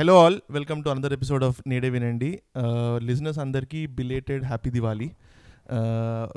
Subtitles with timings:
[0.00, 2.28] Hello all welcome to another episode of Nede Vinandi
[3.08, 5.08] listeners అందరికీ belated happy Diwali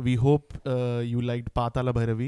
[0.06, 0.50] we hope
[1.12, 2.28] you like Pathala Bhairavi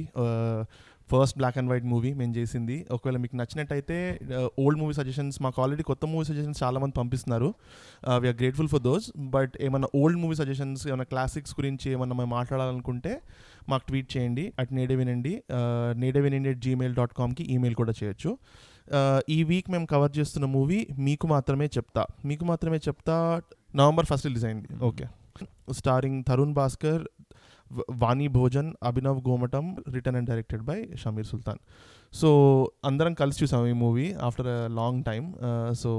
[1.11, 2.77] first black and white movie మేము చేసింది.
[2.95, 3.97] ఒకవేళ మీకు నచ్చినట్టయితే
[4.63, 7.49] old movie suggestions మాకు already కొత్త movie suggestions చాలామంది పంపిస్తున్నారు.
[8.21, 13.13] We're grateful for those but ఏమైనా ఓల్డ్ మూవీ సజెషన్స్ ఏమైనా క్లాసిక్స్ గురించి ఏమైనా మేము మాట్లాడాలనుకుంటే
[13.73, 15.33] మాకు ట్వీట్ చేయండి at Nede Vinandi
[16.03, 18.31] Nede Vinandi at Gmail dot కామ్కి email కూడా చేయొచ్చు.
[19.29, 22.05] ఈ వీక్ మేము కవర్ చేస్తున్న మూవీ మీకు మాత్రమే చెప్తా.
[22.25, 23.41] మీకు మాత్రమే చెప్తా
[23.75, 24.67] నవంబర్ ఫస్ట్ రిలీజ్ అయింది.
[24.83, 25.05] Okay
[25.71, 27.03] starring Tarun Bhaskar
[27.89, 31.59] Vani Bhojan Abhinav Gomatam written and directed by Shameer Sultan
[32.13, 32.29] so
[32.85, 35.33] అందరం కలిసి చూసాం ఈ movie after a long time
[35.73, 35.91] so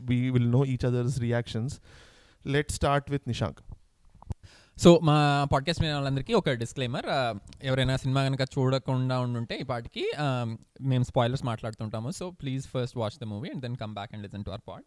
[0.00, 1.80] we will know each other's reactions
[2.46, 3.60] let start with Nishank
[4.78, 5.16] so మా
[5.52, 7.06] podcast మీద వాళ్ళందరికీ ఒక disclaimer
[7.62, 10.04] ఎవరైనా cinema కనుక చూడకుండా ఉండుంటే ఈ పాటికి
[10.82, 12.10] మేము spoilers మాట్లాడుతుంటాము.
[12.10, 14.86] So please first watch the movie and then come back and listen to our pod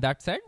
[0.00, 0.44] that side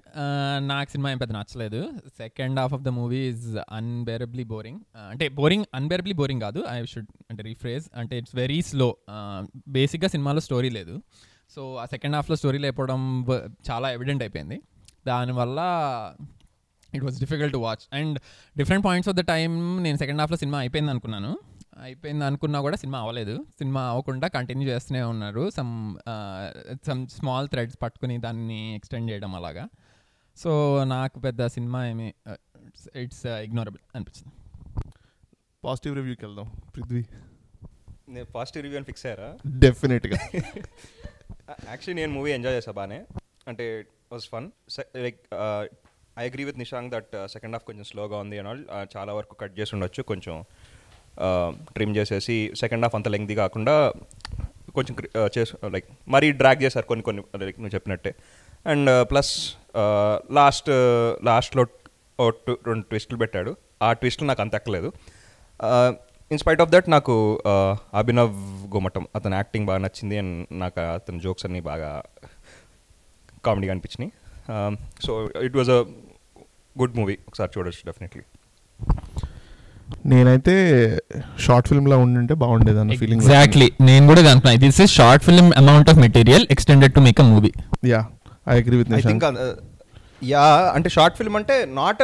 [0.68, 1.80] నాకు సినిమా ఏం పెద్ద నచ్చలేదు.
[2.18, 6.62] Second half of the movie is unbearably boring అంటే బోరింగ్ అన్బేరబ్లీ బోరింగ్ కాదు.
[6.70, 8.96] ఐ షుడ్ అంటే rephrase అంటే it's very slow
[9.68, 10.96] బేసిక్గా సినిమాలో స్టోరీ లేదు.
[11.50, 13.02] సో ఆ సెకండ్ హాఫ్లో స్టోరీ లేకపోవడం
[13.70, 14.58] చాలా ఎవిడెంట్ అయిపోయింది.
[15.06, 15.60] దానివల్ల
[16.94, 18.18] it was difficult to watch and
[18.58, 21.38] different points of the time నేను సెకండ్ హాఫ్లో సినిమా అయిపోయింది అనుకున్నాను.
[21.82, 23.46] అయిపోయింది అనుకున్నా కూడా సినిమా అవ్వలేదు.
[23.58, 25.50] సినిమా అవ్వకుండా కంటిన్యూ చేస్తూనే ఉన్నారు.
[25.50, 25.96] సమ్
[26.86, 29.68] సమ్ స్మాల్ థ్రెడ్స్ పట్టుకుని దాన్ని ఎక్స్టెండ్ చేయడం అలాగా.
[30.36, 32.14] సో నాకు పెద్ద సినిమా ఏమి
[32.96, 34.34] ఇట్స్ ఇగ్నోరబుల్ అనిపించింది.
[35.64, 36.46] పాజిటివ్ రివ్యూకి వెళ్దాం.
[36.76, 37.04] పృథ్వీ.
[38.08, 39.38] నేను పాజిటివ్ రివ్యూ అని ఫిక్స్ అయ్యారా?
[39.46, 40.18] డెఫినెట్గా
[41.68, 42.98] యాక్చువల్లీ నేను మూవీ ఎంజాయ్ చేసా బానే.
[43.48, 44.50] అంటే was fun
[44.96, 45.20] like
[46.20, 49.34] I agree with Nishank that second half కొంచెం స్లోగా ఉంది అండ్ ఆల్ uh, చాలా వరకు
[49.42, 50.34] కట్ చేసి ఉండొచ్చు కొంచెం
[51.26, 53.74] uh, ట్రిమ్ చేసేసి సెకండ్ హాఫ్ అంత లెంగ్ది కాకుండా
[54.76, 58.12] కొంచెం uh, చేసు లైక్ మరీ డ్రాగ్ చేశారు కొన్ని కొన్ని లైక్ నువ్వు చెప్పినట్టే.
[58.72, 59.32] అండ్ ప్లస్
[60.38, 60.70] లాస్ట్
[61.28, 61.64] లాస్ట్లో
[62.68, 63.52] రెండు ట్విస్టులు పెట్టాడు.
[63.86, 64.88] ఆ ట్విస్టులు నాకు అంత ఎక్కలేదు.
[66.30, 67.14] ఇన్స్పైట్ ఆఫ్ దట్ నాకు
[68.00, 68.34] అభినవ్
[68.74, 71.90] గుమ్మటం అతని యాక్టింగ్ బాగా నచ్చింది అండ్ నాకు అతని జోక్స్ అన్నీ బాగా
[73.46, 74.10] కామెడీగా అనిపించినాయి.
[75.04, 75.80] So it was a
[76.76, 78.22] good movie ఒకసారి చూడొచ్చు డెఫినెట్లీ
[80.06, 80.54] నేనైతే
[81.38, 84.54] షార్ట్ ఫిల్మ్లా ఉండింటే బాగుండేది అన్న ఫీలింగ్ ఎగ్జాక్ట్లీ నేను కూడా అనుకున్నా.
[84.64, 87.52] This is short film amount of material extended to make a movie
[87.86, 88.00] yeah
[88.48, 89.24] I agree with I think
[90.24, 90.44] yeah
[90.74, 92.02] అంటే షార్ట్ ఫిల్మ్ అంటే నాట్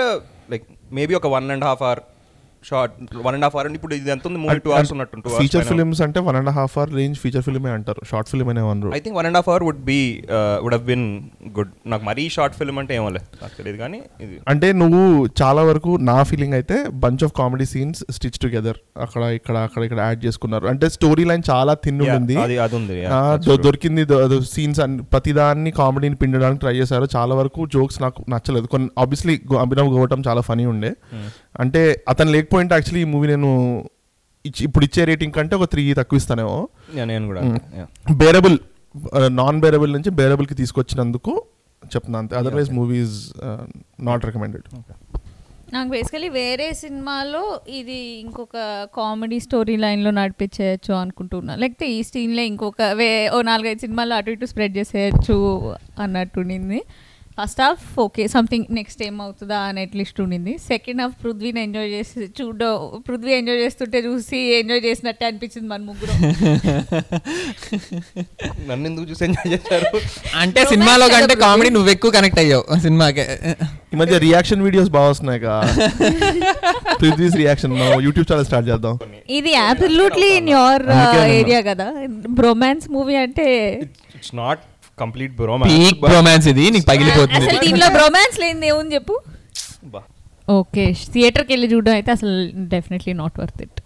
[0.50, 2.02] లైక్ మేబీ ఒక one and half hour
[2.70, 2.92] short
[3.26, 4.38] one and half hour ఇప్పుడు ఇది ఎంత ఉంది?
[4.44, 8.00] Movie two hours ఉన్నట్టు feature films అంటే one and half hour range feature ఫిల్మే అంటారు.
[8.10, 8.90] షార్ట్ ఫిల్మ్ అనే అనరు.
[8.98, 9.98] I think one and half hour would be
[10.64, 11.06] would have been
[11.58, 14.36] good నాకు మరీ షార్ట్ ఫిల్మ్ అంటే ఏమోలే నాకు తెలియదు కానీ ఇది.
[14.54, 15.02] అంటే నువ్వు
[15.42, 20.00] చాలా వరకు నా ఫీలింగ్ అయితే bunch of comedy scenes stitch together అక్కడ ఇక్కడ అక్కడ ఇక్కడ
[20.08, 20.66] యాడ్ చేసుకున్నారు.
[20.74, 22.98] అంటే స్టోరీ లైన్ చాలా థిన్ ఉంది అది అది ఉంది.
[23.68, 27.06] దొరికింది ప్రతిదాన్ని ప్రతిదాన్ని కామెడీని పిండడానికి ట్రై చేశారు.
[27.16, 28.66] చాలా వరకు జోక్స్ నాకు నచ్చలేదు.
[28.74, 30.92] కొన్ని ఆబ్వియస్లీ అభినవ్ గోవటం చాలా ఫనీ ఉండే.
[31.12, 31.28] Hmm.
[31.58, 33.50] అంటే అతను లేకపోయింటే యాక్చువల్లీ ఈ మూవీ నేను
[34.44, 36.56] ఇచ్చి- ఇప్పుడు ఇచ్చే రేటింగ్ కంటే ఒక త్రీ తక్కువ ఇస్తానేమో
[37.06, 37.40] నేను కూడా.
[38.20, 38.56] బేరబుల్
[39.38, 41.32] నాన్ బేరబుల్ నుంచి బేరబుల్కి తీసుకొచ్చినందుకు
[41.82, 42.34] చెప్తున్నా అంతే.
[42.36, 43.16] అదర్వైజ్ మూవీస్
[44.02, 44.66] నాట్ రికమెండెడ్
[45.72, 48.56] నాకు బేసికలీ వేరే సినిమాలో ఇది ఇంకొక
[48.96, 51.54] కామెడీ స్టోరీ లైన్లో నడిపించేయచ్చు అనుకుంటున్నా.
[51.56, 55.36] లేకపోతే ఈ సీన్లో ఇంకొక వే ఓ నాలుగైదు సినిమాలు అటు ఇటు స్ప్రెడ్ చేసేయచ్చు
[55.98, 56.78] అన్నట్టుండింది
[57.38, 60.52] first half okay something next ఏం అవుతుందా అని అట్లీస్ట్ ఉండింది.
[60.70, 62.70] సెకండ్ హాఫ్ పృథ్వీని ఎంజాయ్ చేసి చూడ
[63.08, 66.12] పృథ్వీ ఎంజాయ్ చేస్తుంటే చూసి ఎంజాయ్ చేసినట్టే అనిపించింది మన ముగ్గురు.
[68.70, 69.90] నన్ను ఎందుకు చూసి ఎంజాయ్ చేశారు?
[70.42, 73.26] అంటే సినిమాలో కంటే కామెడీ నువ్వు ఎక్కువ కనెక్ట్ అయ్యావు సినిమాకే.
[73.92, 75.40] ఈ మధ్య రియాక్షన్ వీడియోస్ బాగా వస్తున్నాయి
[77.02, 78.96] Prithvi's reaction YouTube channel start చేద్దాం.
[79.38, 80.84] ఇది అబ్సల్యూట్లీ ఇన్ యువర్.
[81.38, 81.86] ఏరియా కదా.
[82.40, 83.46] బ్రొమాన్స్ మూవీ అంటే
[84.18, 84.64] it's not
[85.02, 85.32] complete
[85.70, 87.40] peak romance ఇది నీకు పగిలిపోతుంది.
[87.42, 89.16] అసలు దీనిలో బ్రొమాన్స్ లేనిది ఏముంది చెప్పు?
[90.58, 92.32] ఓకే థియేటర్కి వెళ్ళి చూడడం అయితే అసలు
[92.70, 93.78] definitely not worth it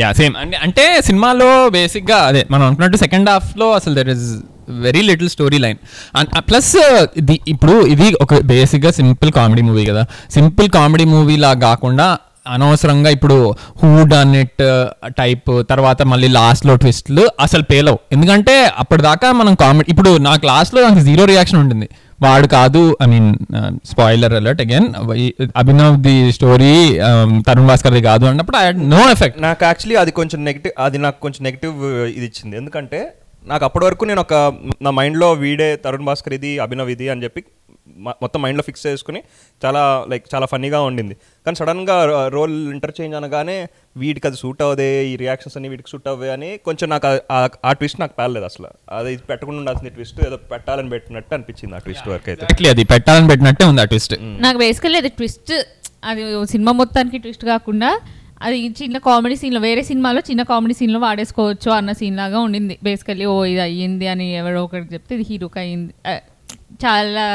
[0.00, 1.46] yeah same అంటే అంటే సినిమాలో
[1.76, 4.26] బేసిక్గా అదే మనం అనుకున్నట్టు సెకండ్ హాఫ్లో అసలు there is
[4.84, 5.78] very little story line
[6.48, 6.72] plus
[7.20, 10.02] ఇది ఇప్పుడు ఇది ఒక బేసిక్గా సింపుల్ కామెడీ మూవీ కదా.
[10.36, 12.08] సింపుల్ కామెడీ మూవీ లా కాకుండా
[12.54, 13.36] అనవసరంగా ఇప్పుడు
[13.80, 14.62] హూడ్ అనేట్
[15.20, 17.98] టైప్ తర్వాత మళ్ళీ లాస్ట్లో ట్విస్ట్లు అసలు పేలవు.
[18.16, 21.88] ఎందుకంటే అప్పటిదాకా మనం కామెడీ ఇప్పుడు నాకు లాస్ట్లో నాకు జీరో రియాక్షన్ ఉంటుంది.
[22.24, 23.28] వాడు కాదు I mean
[23.90, 24.88] spoiler alert again
[25.62, 26.72] Abhinav the story
[27.48, 28.64] Tarun Bhaskar the కాదు అన్నప్పుడు ఐ
[28.94, 29.38] నో ఎఫెక్ట్.
[29.46, 31.76] నాకు యాక్చువల్లీ అది కొంచెం నెగిటివ్ అది నాకు కొంచెం నెగిటివ్
[32.16, 32.54] ఇది ఇచ్చింది.
[32.62, 33.00] ఎందుకంటే
[33.52, 34.34] నాకు అప్పటి వరకు నేను ఒక
[34.86, 37.42] నా మైండ్లో వీడే తరుణ్ భాస్కర్ ఇది అభినవ్ ఇది అని చెప్పి
[37.96, 39.22] మొత్తం మైండ్లో ఫిక్స్ చేసుకుని
[39.64, 41.16] చాలా లైక్ చాలా ఫన్నీగా ఉండింది.
[41.46, 46.30] కానీ సడన్గా రోల్ ఇంటర్చేంజ్ అనగానే వీటికి అది సూట్ అవ్వదే ఈ రియాక్షన్స్ అన్ని వీటికి సూట్ అవ్వే
[46.30, 48.68] అని కొంచెం నాకు ఆ- ట్విస్ట్ నాకు పేర్లేదు అసలు.
[48.92, 52.68] అది పెట్టకుండా ఉండాల్సిన ట్విస్ట్ ఏదో పెట్టాలని పెట్టినట్టు అనిపించింది ఆ ట్విస్ట్ వరకు అయితే.
[52.70, 54.14] అది పెట్టాలని పెట్టినట్టే ఉంది ఆ ట్విస్ట్.
[54.20, 55.52] నాకు బేసికల్లీ అది ట్విస్ట్
[56.04, 58.00] అది సినిమా మొత్తానికి ట్విస్ట్ కాకుండా
[58.42, 62.78] అది చిన్న కామెడీ సీన్లో వేరే సినిమాలో చిన్న కామెడీ సీన్లో వాడేసుకోవచ్చు అన్న సీన్ లాగా ఉండింది.
[62.82, 65.94] బేసికల్లీ ఓ ఇది అయ్యింది అని ఎవరో ఒకటి చెప్తే ఇది హీరోకి అయ్యింది
[66.80, 67.26] చాలా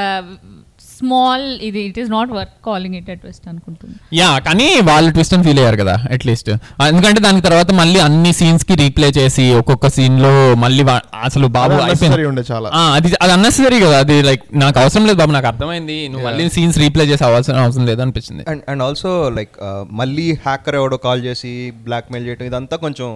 [0.94, 5.44] స్మాల్ ఇది it is not worth calling it twist అనుకుంటున్నాను యా కానీ వాళ్ళు ట్విస్ట్ అని
[5.44, 6.50] ఫీల్ అయ్యారు కదా అట్లీస్ట్
[6.88, 10.32] ఎందుకంటే దాని తర్వాత మళ్ళీ అన్ని సీన్స్కి రీప్లే చేసి ఒక్కొక్క సీన్లో
[10.64, 10.84] మళ్ళీ
[11.24, 12.28] అసలు బాబు అయిపోయింది.
[12.32, 12.70] ఉండే చాలా.
[12.72, 15.98] ఆ, అది అది అన్నెసరీ కదా అది లైక్ నాకు అవసరం లేదు బాబు నాకు అర్థమైంది.
[16.08, 18.46] నువ్వు మళ్ళీ సీన్స్ రీప్లే చేసి అవసరం అవసరం లేదు అనిపించింది.
[18.52, 19.56] అండ్ అండ్ ఆల్సో లైక్
[19.94, 21.54] మళ్ళీ హ్యాకర్ ఎవడో కాల్ చేసి
[21.86, 23.10] బ్లాక్మెయిల్ చేయడం ఇదంతా కొంచెం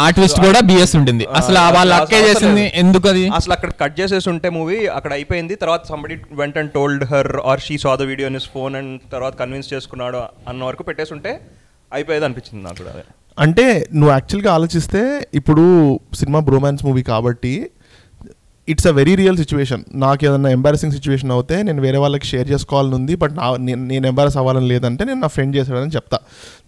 [0.00, 2.64] ఆ ట్విస్ట్ కూడా బిఎస్ ఉంటుంది అసలు ఆ వాళ్ళ అక్కే అసలు చేసింది.
[2.74, 5.54] ఎందుకు అది అసలు అక్కడ కట్ చేసేసి ఉంటే మూవీ అక్కడ అయిపోయింది.
[5.56, 9.34] తర్వాత somebody went and told her or she saw the video in phone and తర్వాత
[9.34, 11.32] కన్విన్స్ చేసుకున్నాడు అన్న వరకు పెట్టేసి ఉంటే
[11.92, 12.92] అయిపోయేది అనిపించింది నాకు కూడా
[13.38, 15.02] అంటే నువ్వు యాక్చువల్గా ఆలోచిస్తే
[15.34, 15.64] ఇప్పుడు
[16.14, 17.52] సినిమా బ్రోమాన్స్ మూవీ కాబట్టి
[18.68, 19.80] it's a very real situation.
[20.02, 24.04] నాకు ఏదైనా ఎంబారసింగ్ సిచ్యువేషన్ అవుతే నేను వేరే వాళ్ళకి షేర్ చేసుకోవాలని ఉంది బట్ నా నేను నేను
[24.10, 26.18] ఎంబారస్ అవ్వాలని లేదంటే నేను నా ఫ్రెండ్ చేశాడని చెప్తా.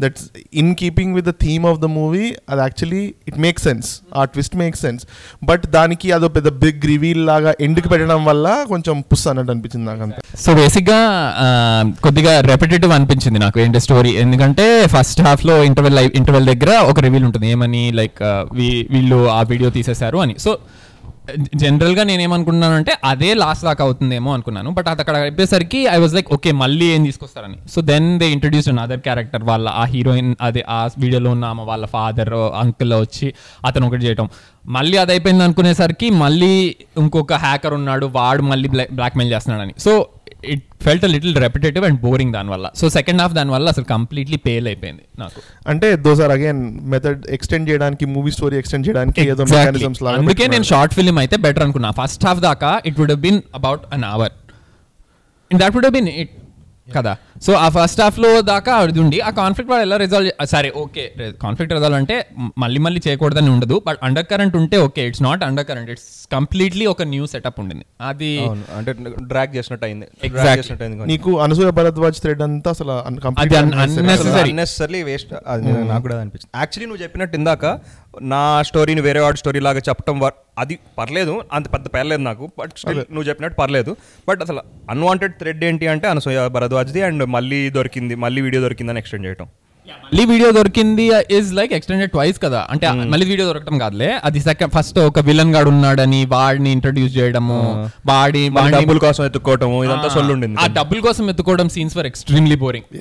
[0.03, 0.25] That's
[0.63, 3.89] in keeping with the theme of the movie అది యాక్చువల్లీ ఇట్ మేక్ సెన్స్
[4.19, 5.05] ఆ ట్విస్ట్ మేక్ సెన్స్
[5.51, 10.21] బట్ దానికి అదో పెద్ద బిగ్ రివీల్ లాగా ఎండ్కి పెట్టడం వల్ల కొంచెం పుస్ అన్నట్టు అనిపించింది నాకు
[10.45, 11.01] సో బేసిక్గా
[12.07, 17.47] కొద్దిగా రెపిటేటివ్ అనిపించింది నాకు ఏంటి స్టోరీ ఎందుకంటే ఫస్ట్ హాఫ్లో ఇంటర్వెల్ ఇంటర్వెల్ దగ్గర ఒక రివీల్ ఉంటుంది.
[17.55, 18.21] ఏమని లైక్
[18.93, 20.37] వీళ్ళు ఆ వీడియో తీసేశారు అని.
[20.47, 20.53] సో
[21.55, 24.71] జనరల్గా నేనేమనుకున్నానంటే అదే లాస్ట్ దాకా అవుతుందేమో అనుకున్నాను.
[24.71, 27.55] బట్ అది అక్కడ అయిపోయేసరికి ఐ వాజ్ లైక్ ఓకే మళ్ళీ ఏం తీసుకొస్తారని.
[27.71, 31.87] So then they introduce other character వాళ్ళ ఆ హీరోయిన్ అదే ఆ వీడియోలో ఉన్న ఆమె వాళ్ళ
[31.87, 33.35] ఫాదర్ అంకుల్ వచ్చి
[33.65, 34.29] అతను ఒకటి చేయటం.
[34.67, 39.75] మళ్ళీ అది అయిపోయింది అనుకునేసరికి మళ్ళీ ఇంకొక హ్యాకర్ ఉన్నాడు వాడు మళ్ళీ బ్లాక్ బ్లాక్మెయిల్ చేస్తున్నాడని.
[39.79, 40.07] So
[40.53, 45.03] it felt little repetitive and boring దానివల్ల సో సెకండ్ హాఫ్ దానివల్ల అసలు కంప్లీట్లీ పేల్ అయిపోయింది
[45.19, 45.41] నాకు.
[45.69, 46.63] అంటే those are again
[46.95, 49.45] method extend చేయడానికి మూవీ స్టోరీ ఎక్స్టెండ్ చేయడానికి ఏదో.
[49.45, 50.63] మెకానిజమ్స్ లాగా అందుకే నేను.
[50.63, 51.91] షార్ట్ ఫిల్మ్ అయితే బెటర్ అనుకున్నా.
[52.03, 54.33] ఫస్ట్ హాఫ్ దాకా it would been about an hour
[55.51, 56.31] that would been it
[56.89, 57.13] కదా.
[57.43, 61.05] సో ఆ ఫస్ట్ హాఫ్లో దాకా అది ఉండి ఆ కాన్ఫ్లిక్ట్ వాడు ఎలా రిజాల్వ్ సరే ఓకే
[61.43, 62.17] కాన్ఫ్లిక్ట్ రిజాల్వ్ అంటే
[62.59, 66.85] మళ్ళీ మళ్ళీ చేయకూడదని ఉండదు బట్ అండర్ కరెంట్ ఉంటే okay it's not under current it's completely
[66.87, 67.85] ఒక న్యూ సెటప్ ఉండింది.
[68.03, 68.31] అది
[68.77, 68.93] అంటే
[69.29, 70.07] డ్రాగ్ చేసినట్టు అయింది
[70.95, 71.09] కొంచెం.
[71.11, 72.97] నీకు అనసూయ భరద్వాజ్ థ్రెడ్ అంతా అసలు.
[74.45, 77.65] అన్నెసరీ వేస్ట్ అది నాకు కూడా అనిపించింది యాక్చువల్లీ నువ్వు చెప్పినట్టు ఇందాక
[78.31, 82.75] నా స్టోరీని వేరే వాడి స్టోరీ లాగా చెప్పడం వర్- అది పర్లేదు అంత పెద్ద పేర్లేదు నాకు బట్
[83.11, 83.93] నువ్వు చెప్పినట్టు పర్లేదు.
[84.29, 84.61] బట్ అసలు
[84.91, 86.41] అన్వాంటెడ్ థ్రెడ్ ఏంటి అంటే అనసూయ
[86.75, 89.49] భరద్వాజ్ది అండ్ మళ్ళీ దొరికింది మళ్ళీ వీడియో దొరికిందని ఎక్స్టెండ్ చేయటం.
[89.89, 92.67] మళ్ళీ వీడియో దొరికింది ఇస్ లైక్ ఎక్స్టెండెడ్ ట్వైస్ కదా.
[92.71, 94.19] అంటే మళ్ళీ వీడియో దొరకడం కాదులే.
[94.25, 99.25] అది సెకండ్ ఫస్ట్ ఒక విలన్ గాడు ఉన్నాడని వాడిని ఇంట్రడ్యూస్ చేయడము వాడి మళ్ళీ వాడిని- డబ్బుల కోసం
[99.25, 102.99] ఎత్తుకోవటం ఇదంతా సొల్లు ఉండింది ఆ డబ్బుల కోసం ఎత్తుకోవడం సీన్స్ ఫర్ ఎక్స్ట్రీమ్లీ బోరింగ్.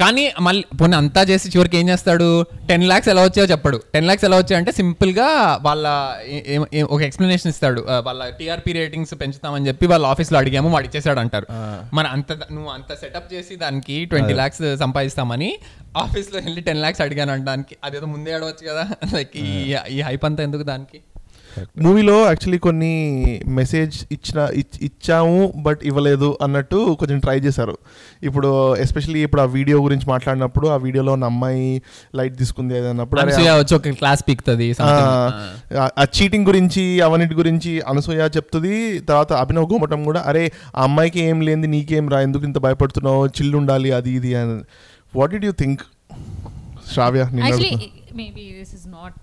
[0.00, 2.42] కానీ మళ్ళీ పోనీ అంతా చేసి చివరికి ఏం చేస్తాడు?
[2.68, 3.80] టెన్ లాక్స్ ఎలా వచ్చాయో చెప్పడు.
[3.94, 5.88] టెన్ లాక్స్ ఎలా వచ్చాయంటే సింపుల్గా వాళ్ళ
[6.90, 7.84] ఒక ఎక్స్ప్లెనేషన్ ఇస్తాడు.
[8.04, 11.46] వాళ్ళ టీఆర్పీ రేటింగ్స్ పెంచుతామని చెప్పి వాళ్ళ ఆఫీస్లో అడిగాము వాడు ఇచ్చేసాడు అంటారు.
[11.94, 15.58] మరి అంత నువ్వు అంత సెటప్ చేసి దానికి ట్వంటీ లాక్స్ సంపాదిస్తామని
[15.96, 17.76] ఆఫీస్ లో వెళ్ళి టెన్ లాక్స్ అడిగాను అనడానికి.
[17.84, 18.84] అదేదో ముందే అడవచ్చు కదా.
[19.16, 19.50] లైక్ ఈ
[19.90, 21.00] ఈ హైప్ అంతా ఎందుకు దానికి?
[21.78, 22.90] మూవీలో యాక్చువల్లీ కొన్ని
[23.50, 27.74] మెసేజ్ ఇచ్చిన ఇచ్- ఇచ్చాము బట్ ఇవ్వలేదు అన్నట్టు కొంచెం ట్రై చేశారు.
[28.22, 31.68] ఇప్పుడు ఎస్పెషల్లీ ఇప్పుడు ఆ వీడియో గురించి మాట్లాడినప్పుడు ఆ వీడియోలో ఉన్న అమ్మాయి
[32.14, 33.20] లైట్ తీసుకుంది అది అన్నప్పుడు
[33.98, 34.68] క్లాస్ పీక్తుంది
[36.00, 38.74] ఆ, చీటింగ్ గురించి అవన్నిటి గురించి అనసూయ చెప్తుంది.
[39.02, 40.44] తర్వాత అభినవ్ గోమటం కూడా అరే
[40.76, 44.58] ఆ అమ్మాయికి ఏం లేనిది నీకేం రా ఎందుకు ఇంత భయపడుతున్నావు చిల్లు ఉండాలి అది ఇది అని.
[45.14, 45.82] What did you think
[46.92, 48.16] Shravya నిన్ను యాక్చువల్లీ అడుగుతున్నా.
[48.20, 49.16] మేబీ దిస్ ఇస్ నాట్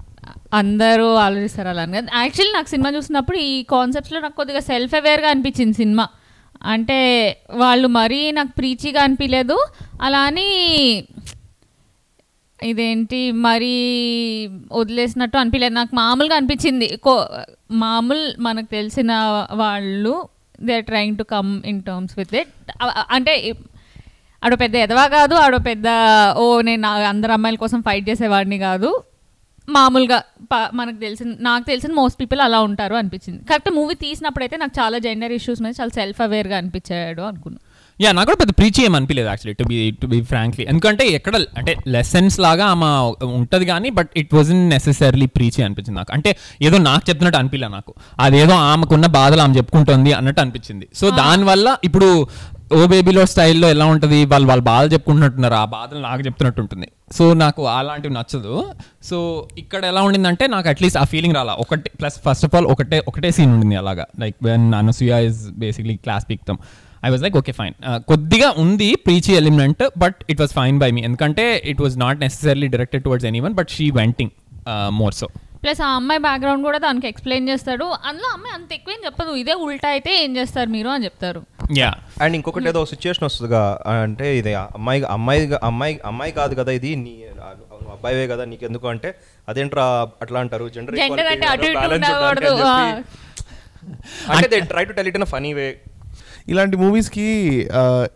[0.54, 5.76] అందరూ ఆలోచిస్తారు అలా అని యాక్చువల్లీ నాకు సినిమా చూసినప్పుడు ఈ కాన్సెప్ట్స్లో నాకు కొద్దిగా సెల్ఫ్ అవేర్గా అనిపించింది
[5.82, 6.06] సినిమా.
[6.74, 7.00] అంటే
[7.62, 9.58] వాళ్ళు మరీ నాకు ప్రీచిగా అనిపించలేదు
[10.02, 10.50] అలా అని
[12.60, 13.76] ఇదేంటి మరీ
[14.72, 16.88] వదిలేసినట్టు అనిపించలేదు నాకు మామూలుగా అనిపించింది.
[17.06, 17.14] కో
[17.84, 19.12] మామూలు మనకు తెలిసిన
[19.54, 20.14] వాళ్ళు
[20.62, 22.52] they are trying to come in terms with it
[23.10, 23.34] అంటే
[24.44, 25.88] ఆడో పెద్ద ఎదవా కాదు ఆడో పెద్ద
[26.42, 28.92] ఓ నేను అందరు అమ్మాయిల కోసం ఫైట్ చేసేవాడిని కాదు.
[29.68, 30.18] మామూలుగా
[30.80, 33.42] మనకు తెలిసిన నాకు తెలిసిన మోస్ట్ పీపుల్ అలా ఉంటారు అనిపించింది.
[33.50, 37.68] కరెక్ట్ మూవీ తీసినప్పుడైతే నాకు చాలా జెండర్ ఇష్యూస్ మీద చాలా సెల్ఫ్ అవేర్గా అనిపించాడు అనుకున్నాను
[38.00, 41.36] యా నాకు కూడా పెద్ద ప్రీచ్ ఏం అనిపించలేదు actually to be to be frankly ఎందుకంటే ఎక్కడ
[41.58, 42.90] అంటే లెసన్స్ లాగా ఆమె
[43.40, 46.12] ఉంటుంది కానీ but it was necessary preach అనిపించింది నాకు.
[46.14, 46.32] అంటే
[46.62, 47.94] ఏదో నాకు చెప్తున్నట్టు అనిపించలే నాకు.
[48.20, 50.88] అదేదో ఆమెకున్న బాధలు ఆమె చెప్పుకుంటుంది అన్నట్టు అనిపించింది.
[50.96, 52.10] సో దానివల్ల ఇప్పుడు
[52.76, 54.18] ఓ బేబీలో స్టైల్లో ఎలా ఉంటుంది?
[54.32, 55.56] వాళ్ళు వాళ్ళ బాధలు చెప్పుకుంటున్నట్టున్నారు.
[55.62, 56.88] ఆ బాధలు నాకు చెప్తున్నట్టు ఉంటుంది.
[57.18, 58.54] సో నాకు అలాంటివి నచ్చదు.
[59.10, 59.18] సో
[59.62, 61.54] ఇక్కడ ఎలా ఉండిందంటే నాకు అట్లీస్ట్ ఆ ఫీలింగ్ రాలా.
[61.64, 64.06] ఒకటే ప్లస్ ఫస్ట్ ఆఫ్ ఆల్ ఒకటే ఒకటే సీన్ ఉండింది అలాగా.
[64.24, 66.60] Like when Anasuya is basically class పీక్తాం
[67.06, 67.76] I was like okay fine
[68.12, 72.70] కొద్దిగా ఉంది preachy element but it was fine by me ఎందుకంటే it was not necessary
[72.76, 74.32] directed towards any one but she venting
[75.02, 75.30] more so
[75.64, 77.86] plus ఆ అమ్మాయి background కూడా దానికి explain చేస్తాడు.
[78.08, 79.32] అందులో అమ్మాయి అంత ఎక్కువ ఏం చెప్పదు.
[79.36, 81.42] ఇదే ఉల్టా అయితే ఏం చేస్తారు మీరు అని చెప్తారు.
[81.78, 81.90] యా.
[82.22, 83.62] అండ్ ఇంకొకటి ఏదో సిచ్యుయేషన్ వస్తుందిగా
[83.96, 87.14] అంటే ఇది అమ్మాయి అమ్మాయి అమ్మాయి అమ్మాయి కాదు కదా ఇది నీ
[87.94, 89.10] అబ్బాయివే కదా నీకెందుకు అంటే
[89.48, 89.86] అదేంట్రా
[90.22, 90.66] అట్లా అంటారు?
[90.70, 91.80] జెండర్ జెండర్ అంటే అటు ఇటు.
[94.32, 95.68] అంటే they try to tell it in funny way
[96.48, 97.26] ఇలాంటి మూవీస్కి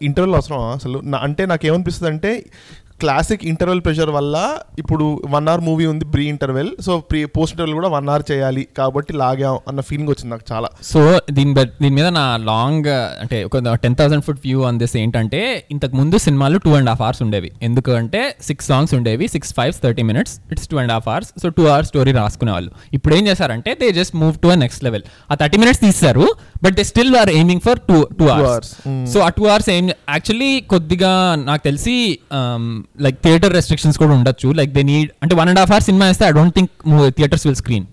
[0.02, 2.32] ఇంటర్వెల్ అవసరం అసలు నా- అంటే నాకు ఏమనిపిస్తుంది అంటే
[3.02, 4.36] క్లాసిక్ ఇంటర్వెల్ ప్రెషర్ వల్ల
[4.82, 8.64] ఇప్పుడు వన్ అవర్ మూవీ ఉంది pre interval so pre post interval కూడా వన్ అవర్ చేయాలి
[8.80, 10.70] కాబట్టి లాగాం అన్న ఫీలింగ్ వచ్చింది నాకు చాలా.
[10.92, 11.02] సో
[11.38, 12.88] దీని దీని మీద నా లాంగ్
[13.24, 15.42] అంటే ఒక ten thousand foot view on this ఏంటంటే
[15.76, 17.52] ఇంతకు ముందు సినిమాలు టూ అండ్ హాఫ్ అవర్స్ ఉండేవి.
[17.70, 21.66] ఎందుకంటే సిక్స్ సాంగ్స్ ఉండేవి six five thirty minutes it's two and half hours so two
[21.74, 22.72] hours story రాసుకునేవాళ్ళు.
[22.98, 26.26] ఇప్పుడు ఏం చేశారంటే they just move to next level ఆ థర్టీ మినిట్స్ తీస్తారు
[26.66, 28.26] but they still are aiming for two two.
[28.38, 28.72] Hours
[29.14, 29.86] so ఆ two hours ఏం
[30.16, 31.14] actually కొద్దిగా
[31.50, 31.98] నాకు తెలిసి
[33.06, 34.50] లైక్ థియేటర్ రెస్ట్రిక్షన్స్ కూడా ఉండొచ్చు.
[34.62, 36.72] లైక్ దే నీడ్ అంటే one and half hour cinema వేస్తే I don't think
[37.20, 37.88] theatres will screen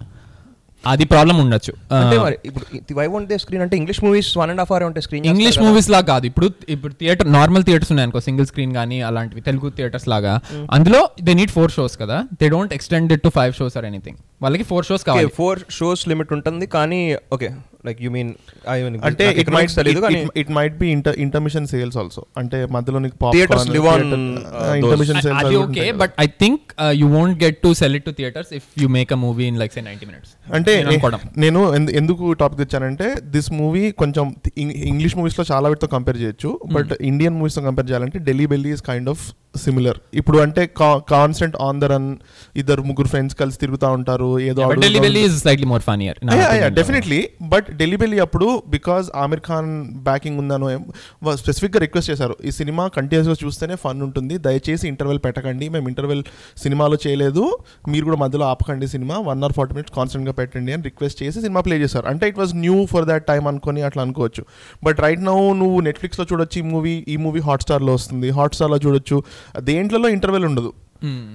[0.84, 1.72] అది ప్రాబ్లం ఉండొచ్చు.
[1.98, 5.26] అంటే మరి ఇప్పుడు వై వన్ స్క్రీన్ అంటే English movies one and half hour ఉంటే స్క్రీన్
[5.32, 6.24] ఇంగ్లీష్ మూవీస్ లా కాదు.
[6.30, 10.34] ఇప్పుడు ఇప్పుడు థియేటర్ నార్మల్ థియేటర్స్ ఉన్నాయి అనుకో సింగిల్ స్క్రీన్ కానీ అలాంటివి తెలుగు థియేటర్స్ లాగా.
[10.78, 12.18] అందులో దే నీడ్ ఫోర్ షోస్ కదా.
[12.40, 15.30] They don't extend to five shows or anything వాళ్ళకి ఫోర్ షోస్ కావాలి.
[15.36, 17.00] ఫోర్ షోస్ లిమిట్ ఉంటుంది కానీ
[17.32, 17.48] ఓకే
[17.86, 18.28] లైక్ యూ మీన్
[19.02, 23.16] అంటే ఇట్ మైట్ తెలియదు కానీ it might be inter intermission sales also అంటే మధ్యలో నీకు
[23.68, 26.62] live on, uh, ఇంటర్మిషన్ అ- అది okay but I think
[26.94, 29.74] you won't get to sell it to theatres if you make a movie in like
[29.74, 30.74] say ninety minutes అంటే
[31.38, 31.60] నేను
[31.94, 34.26] ఎందుకు topic తెచ్చానంటే this movie కొంచెం
[34.90, 39.10] ఇంగ్లీష్ మూవీస్లో చాలా వీటితో కంపేర్ చేయొచ్చు బట్ ఇండియన్ మూవీస్తో కంపేర్ చేయాలంటే Delhi Belly is kind
[39.10, 39.24] of
[39.56, 40.62] similar ఇప్పుడు అంటే
[41.10, 42.06] కాన్స్టెంట్ ఆన్ ద రన్
[42.56, 45.82] ఇద్దరు ముగ్గురు ఫ్రెండ్స్ కలిసి తిరుగుతూ ఉంటారు ఏదో బట్ ఢిల్లీ అడుగుతా Belly is slightly more
[46.74, 50.80] definitely but Delhi Belly అప్పుడు బికాస్ ఆమిర్ ఖాన్ బ్యాకింగ్ ఉందనో
[51.34, 52.36] స్పెసిఫిక్గా రిక్వెస్ట్ చేశారు.
[52.44, 54.38] ఈ సినిమా కంటిన్యూస్గా చూస్తేనే ఫన్ ఉంటుంది.
[54.38, 55.68] దయచేసి ఇంటర్వెల్ పెట్టకండి.
[55.68, 56.24] మేము ఇంటర్వెల్
[56.56, 57.58] సినిమాలో చేయలేదు.
[57.88, 59.18] మీరు కూడా మధ్యలో ఆపకండి cinema.
[59.18, 62.06] One hour forty minutes కాన్స్టెంట్గా పెట్టండి అని రిక్వెస్ట్ చేసి సినిమా ప్లే చేశారు.
[62.06, 64.44] అంటే it was new for that time అనుకొని అట్లా అనుకోవచ్చు.
[64.84, 68.30] బట్ రైట్ నౌ నువ్వు నెట్ఫ్లిక్స్లో చూడొచ్చు ఈ మూవీ ఈ మూవీ హాట్స్టార్లో వస్తుంది.
[68.30, 69.22] హాట్స్టార్లో చూడొచ్చు.
[69.58, 70.72] దేంట్లో ఇంటర్వెల్ ఉండదు.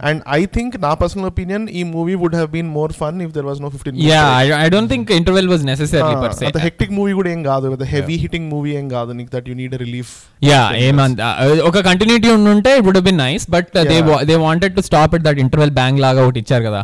[0.09, 3.47] అండ్ ఐ థింక్ నా పర్సనల్ ఒపీనియన్ ఈ movie would have been more fun if there
[3.49, 4.23] was no fifteen yeah
[4.63, 7.73] I don't think interval was necessary per se అంత హెక్టిక్ మూవీ కూడా ఏం కాదు.
[7.95, 10.13] హెవీ హిట్టింగ్ మూవీ ఏం కాదు నీకు that you need relief
[10.49, 11.21] yeah ఏమంత
[11.69, 14.23] ఒక కంటిన్యూటీ ఉండుంటే it would been nice but they Yeah.
[14.29, 16.81] They wanted to stop it that interval bang లాగా ఒకటి ఇచ్చారు కదా.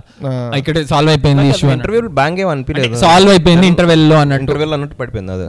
[0.59, 2.99] ఇక్కడ సాల్వ్ అయిపోయింది ఇష్యూ ఇంటర్వ్యూ బ్యాంగ్ ఏం అనిపించలేదు.
[3.03, 4.43] సాల్వ్ అయిపోయింది ఇంటర్వెల్లో అన్నట్టు.
[4.45, 5.47] ఇంటర్వ్యూ అన్నట్టు పడిపోయింది అది.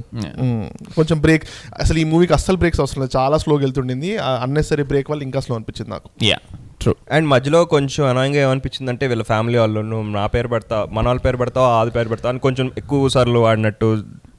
[0.99, 1.45] కొంచెం బ్రేక్
[1.85, 3.13] అసలు ఈ మూవీకి అస్సలు బ్రేక్స్ అవసరం లేదు.
[3.19, 4.11] చాలా స్లోగా వెళ్తుండింది.
[4.47, 6.09] అన్నెసరీ బ్రేక్ వల్ల ఇంకా స్లో అనిపించింది నాకు.
[6.31, 6.39] యా
[6.85, 11.05] ట్రూ అండ్ మధ్యలో కొంచెం అనాయంగా ఏమనిపించింది అంటే వీళ్ళ ఫ్యామిలీ వాళ్ళు నువ్వు నా పేరు పెడతా మన
[11.11, 13.89] వాళ్ళ పేరు పెడతావు ఆది పేరు పెడతావు అని కొంచెం ఎక్కువ సార్లు వాడినట్టు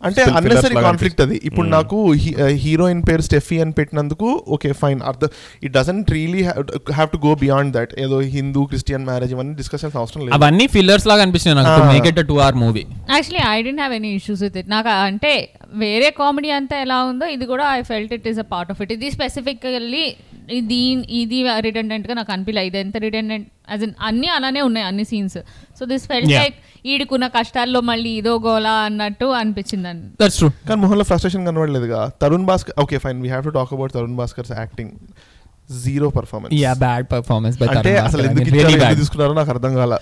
[0.08, 1.36] అంటే అన్నెసరీ కాన్ఫ్లిక్ట్ అది.
[1.48, 1.74] ఇప్పుడు Hmm.
[1.76, 1.98] నాకు
[2.64, 5.30] హీరోయిన్ పేరు స్టెఫీ అని పెట్టినందుకు ఓకే ఫైన్ అర్థం
[5.64, 6.42] it doesn't really
[6.92, 10.34] have to go beyond that ఏదో హిందూ క్రిస్టియన్ మ్యారేజ్ ఇవన్నీ డిస్కషన్స్ అవసరం లేదు.
[10.38, 11.88] అవన్నీ ఫిల్లర్స్ లాగా అనిపించినాయి నాకు.
[11.92, 15.34] Make it two hour movie actually I didn't have any issues with it నాకు అంటే
[15.84, 18.94] వేరే కామెడీ అంతా ఎలా ఉందో ఇది కూడా I felt it is a part of it
[18.94, 20.06] ఇది స్పెసిఫికల్లీ
[20.58, 20.80] ఇది
[21.20, 25.38] ఇది రిటెండెంట్గా నాకు అనిపించలేదు ఇది ఎంత రిటెండెంట్ యాజ్ ఇన్ అన్ని అలానే ఉన్నాయి అన్ని scenes
[25.80, 26.42] so this felt Yeah.
[26.42, 32.02] Like ఈడుకున్న కష్టాల్లో మళ్ళీ ఇదో గోలా అన్నట్టు అనిపించింది అని దట్స్ ట్రూ కానీ మొహంలో frustration కనబడలేదుగా.
[32.22, 34.94] Tarun Bhaskar okay fine we have to talk about Tarun Bhaskar's acting
[35.70, 39.94] zero performance yeah bad performance by అంటే అసలు ఎందుకు ఇచ్చారో, ఎందుకు తీసుకున్నారో నాకు అర్థం కాల.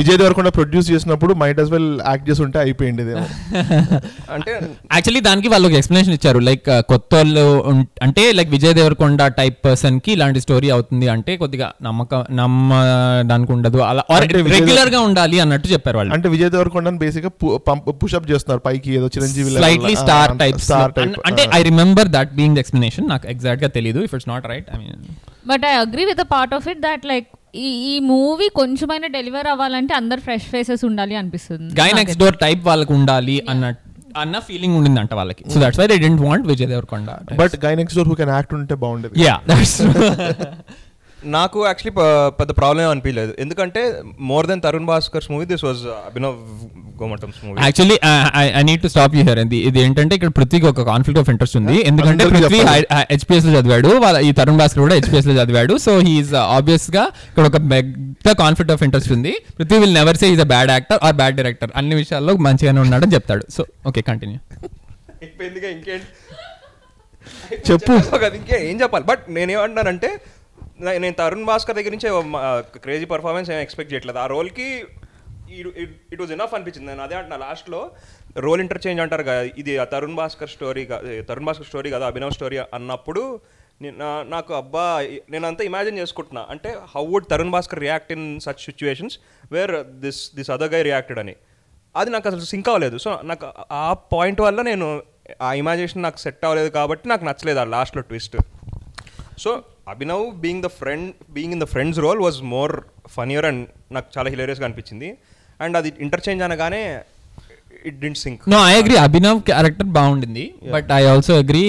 [0.00, 3.02] విజయ్ దేవరకొండ ప్రొడ్యూస్ చేసినప్పుడు మైట్ అస్ వెల్ యాక్ట్ చేసి ఉంటే అయిపోయింది
[4.34, 4.52] అంటే
[4.94, 6.40] యాక్చువల్లీ దానికి వాళ్ళు ఒక ఎక్స్ప్లెనేషన్ ఇచ్చారు.
[6.48, 7.44] లైక్ కొత్త వాళ్ళు
[8.06, 13.80] అంటే లైక్ విజయ్ దేవరకొండ టైప్ పర్సన్కి ఇలాంటి స్టోరీ అవుతుంది అంటే కొద్దిగా నమ్మకం నమ్మడానికి ఉండదు.
[13.90, 14.04] అలా
[14.56, 16.12] రెగ్యులర్గా ఉండాలి అన్నట్టు చెప్పారు వాళ్ళు.
[16.18, 17.32] అంటే విజయ్ దేవరకొండ బేసిక్గా
[18.02, 22.56] పుషప్ చేస్తున్నారు పైకి ఏదో Chiranjeevi slightly star type star type అంటే I remember that being
[22.58, 25.04] the explanation నాకు ఎగ్జాక్ట్గా తెలియదు if it's not right I mean
[25.48, 27.28] but I agree with a part of it that like
[27.64, 31.70] ఈ ఈ మూవీ కొంచెమైనా డెలివర్ అవ్వాలంటే అందరు ఫ్రెష్ ఫేసెస్ ఉండాలి అనిపిస్తుంది.
[31.80, 31.90] గై.
[32.00, 33.72] నెక్స్ట్ డోర్ టైప్ వాళ్ళకు ఉండాలి అన్న
[34.16, 35.42] అన్న ఫీలింగ్ ఉండింది అంట వాళ్ళకి.
[35.52, 37.08] So that's why they didn't want Vijay Devarakonda
[37.40, 39.14] but guy next door who can act ఉంటే బాగుండేది.
[39.26, 39.76] యా దట్స్
[41.24, 46.36] నాకు యాక్చువల్లీ పెద్ద ప్రాబ్లం అనిపించలేదు ఎందుకంటే more then Tarun Bhaskar's movie this was Abhinav
[47.02, 47.98] Gomatam's movie actually
[48.36, 51.86] I need to stop you here ఇది ఏంటంటే ఇక్కడ పృథ్వీకి ఒక కాన్ఫ్లిక్ట్ ఆఫ్ ఇంట్రెస్ట్ ఉంది.
[51.86, 52.60] ఎందుకంటే పృథ్వీ.
[52.60, 53.88] హెచ్పిఎస్లో చదివాడు.
[53.88, 55.78] వాళ్ళ ఈ తరుణ్ భాస్కర్ కూడా హెచ్పిఎస్లో చదివాడు.
[55.78, 59.34] సో హీఈస్ ఆబ్వియస్గా ఇక్కడ ఒక పెద్ద కాన్ఫ్లిక్ట్ ఆఫ్ ఇంట్రెస్ట్ ఉంది.
[59.58, 63.14] Prithvi will never say is a bad actor or bad director అన్ని విషయాల్లో మంచిగానే ఉన్నాడని
[63.14, 63.46] చెప్తాడు.
[63.50, 64.38] సో ఓకే కంటిన్యూ
[65.46, 66.04] ఇంకేంటి?
[67.72, 67.92] చెప్పు.
[68.36, 69.04] ఇంకే ఏం చెప్పాలి?
[69.04, 70.37] బట్ నేనేమంటున్నానంటే నే-
[70.80, 72.08] నేను తరుణ్ భాస్కర్ దగ్గర నుంచి
[72.86, 74.18] క్రేజీ పర్ఫార్మెన్స్ ఏం ఎక్స్పెక్ట్ చేయట్లేదు.
[74.24, 74.68] ఆ రోల్కి
[76.12, 76.88] ఇట్ వాజ్ ఎనఫ్ అనిపించింది.
[76.90, 77.80] నేను అదే అంటున్నా లాస్ట్లో
[78.46, 80.84] రోల్ ఇంటర్చేంజ్ అంటారు కదా ఇది ఆ తరుణ్ భాస్కర్ స్టోరీ
[81.28, 83.22] తరుణ్ భాస్కర్ స్టోరీ కదా అభినవ్ స్టోరీ అన్నప్పుడు
[84.34, 84.84] నాకు అబ్బా
[85.32, 86.42] నేను అంతా ఇమాజిన్ చేసుకుంటున్నా.
[86.54, 89.16] అంటే how would Tarun Bhaskar react in such situations
[89.52, 91.34] where this this other guy reacted అని.
[91.96, 92.96] అది నాకు అసలు సింక్ అవ్వలేదు.
[93.04, 93.46] సో నాకు
[93.82, 94.88] ఆ పాయింట్ వల్ల నేను
[95.42, 98.36] ఆ ఇమాజినేషన్ నాకు సెట్ అవ్వలేదు కాబట్టి నాకు నచ్చలేదు ఆ లాస్ట్లో twist
[99.44, 99.50] so
[99.92, 102.74] Abhinav being the friend being in the friends role was more
[103.16, 103.62] funnier and
[103.96, 105.10] నాకు చాలా హిలేరియస్గా అనిపించింది.
[105.64, 106.82] అండ్ అది ఇంటర్చేంజ్ అనగానే
[107.88, 110.46] it didn't sync no I agree Abhinav character బాగుండింది.
[110.76, 111.66] బట్ ఐ ఆల్సో అగ్రీ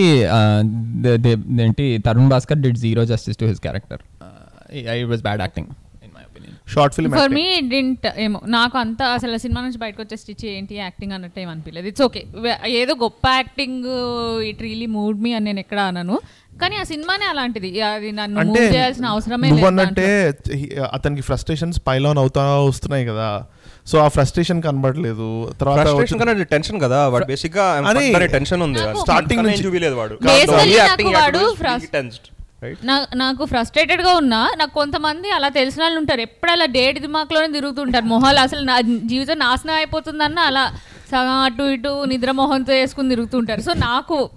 [1.68, 4.04] ఏంటి Tarun Bhaskar did zero justice to his character
[4.96, 5.72] I was bad acting
[6.74, 10.76] short film for me didn't ఏమో నాకు అంత అసలు cinema నుంచి బయటకు వచ్చే స్టిచ్ ఏంటి
[10.82, 11.88] యాక్టింగ్ అన్నట్టు ఏం అనిపించలేదు.
[11.92, 12.22] ఇట్స్ ఓకే
[12.82, 13.88] ఏదో గొప్ప acting
[14.50, 16.18] it really mood me అని నేను ఎక్కడ అనను.
[16.62, 17.82] కానీ ఆ సినిమానే అలాంటిది.
[17.82, 20.56] అది నన్ను అంటే move చేయాల్సిన అవసరమే నువ్వు లేదు అన్నట్టే దాంట్లో.
[20.56, 23.46] హి- అతనికి ఫ్రస్ట్రేషన్స్ పైలాన్ అవుతా వస్తున్నాయి కదా.
[23.88, 25.54] సో ఆ ఫ్రస్ట్రేషన్ కనబడలేదు.
[25.60, 27.08] తర్వాత ఫ్రస్ట్రేషన్ వచ్చి- కన్నా టెన్షన్ కదా.
[27.08, 27.94] వాడు బేసిక్గా
[28.26, 28.80] టెన్షన్ ఉంది.
[28.80, 30.14] నాకు- Starting నుంచి- చూపిలేదు వాడు.
[30.14, 36.00] Basically నాకు వాడు frust- టెన్స్డ్ రైట్ నా నాకు ఫ్రస్ట్రేటెడ్గా ఉన్నా నాకు కొంతమంది అలా తెలిసిన వాళ్ళు
[36.00, 36.22] ఉంటారు.
[36.22, 38.06] ఎప్పుడు అలా డేట్ దిమాక్లోనే తిరుగుతుంటారు.
[38.06, 40.74] మొహాలు అసలు నా జీవితం నాశనం అయిపోతుందన్న అలా
[41.12, 43.62] సగం అటు ఇటు నిద్ర మొహంతో వేసుకుని తిరుగుతుంటారు.
[43.62, 44.30] సో నాకు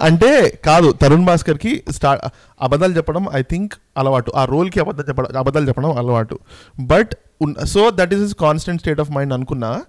[0.00, 2.22] అంటే కాదు తరుణ్ భాస్కర్కి స్టార్ట్
[2.62, 4.32] అబద్ధాలు చెప్పడం ఐ థింక్ అలవాటు.
[4.36, 6.38] ఆ రోల్కి అబద్ధాలు చెప్పడం అబద్ధాలు చెప్పడం అలవాటు.
[6.80, 7.14] But
[7.66, 9.82] so that is is constant state of mind అనుకున్నా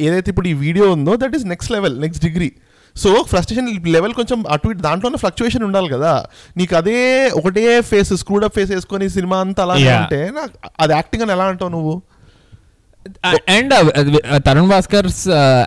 [0.00, 2.52] ఏదైతే ఇప్పుడు ఈ వీడియో ఉందో that is next level next degree
[2.96, 6.24] so frustration level కొంచెం అటు ఇటు దాంట్లోనే ఫ్లక్చువేషన్ ఉండాలి కదా.
[6.56, 9.74] నీకు అదే ఒకటే ఫేస్ స్క్రూడప్ ఫేస్ వేసుకొని సినిమా అంతా అలా.
[10.02, 12.02] అంటే నాకు అది యాక్టింగ్ అని ఎలా అంటావు నువ్వు?
[13.48, 13.74] And
[14.44, 15.06] Tarun Bhaskar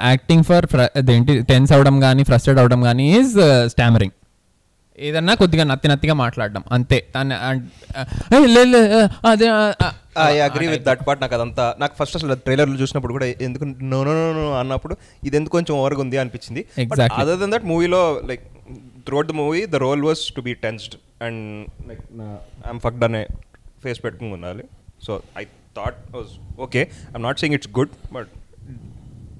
[0.03, 0.65] acting for
[0.96, 4.12] అదేంటి టెన్స్ అవడం కానీ ఫ్రస్ట్రేట్ అవడం కానీ ఈజ్ స్టామరింగ్
[5.00, 7.08] ఏదన్నా కొద్దిగా నత్తి నత్తిగా మాట్లాడడం అంతే.
[7.15, 9.93] తను and, uh, "ఏయ్, లే, లే, uh, అదే uh, uh,"
[10.25, 14.03] I agree with that part నాకు అదంతా నాకు ఫస్ట్ అసలు ట్రైలర్లు చూసినప్పుడు కూడా ఎందుకు నో
[14.03, 16.65] నో నో అన్నప్పుడు ఇది ఎందుకు కొంచెం ఓవర్గా ఉంది అనిపించింది.
[17.15, 18.41] అదర్ దెన్ దట్ మూవీలో like
[19.05, 22.01] throughout the movie the role was to be tensed and like
[22.67, 23.27] I'm fucked అనే
[23.84, 24.63] ఫేస్ పెట్టుకుని ఉండాలి.
[25.08, 28.31] So I thought was okay I'm not saying it's good but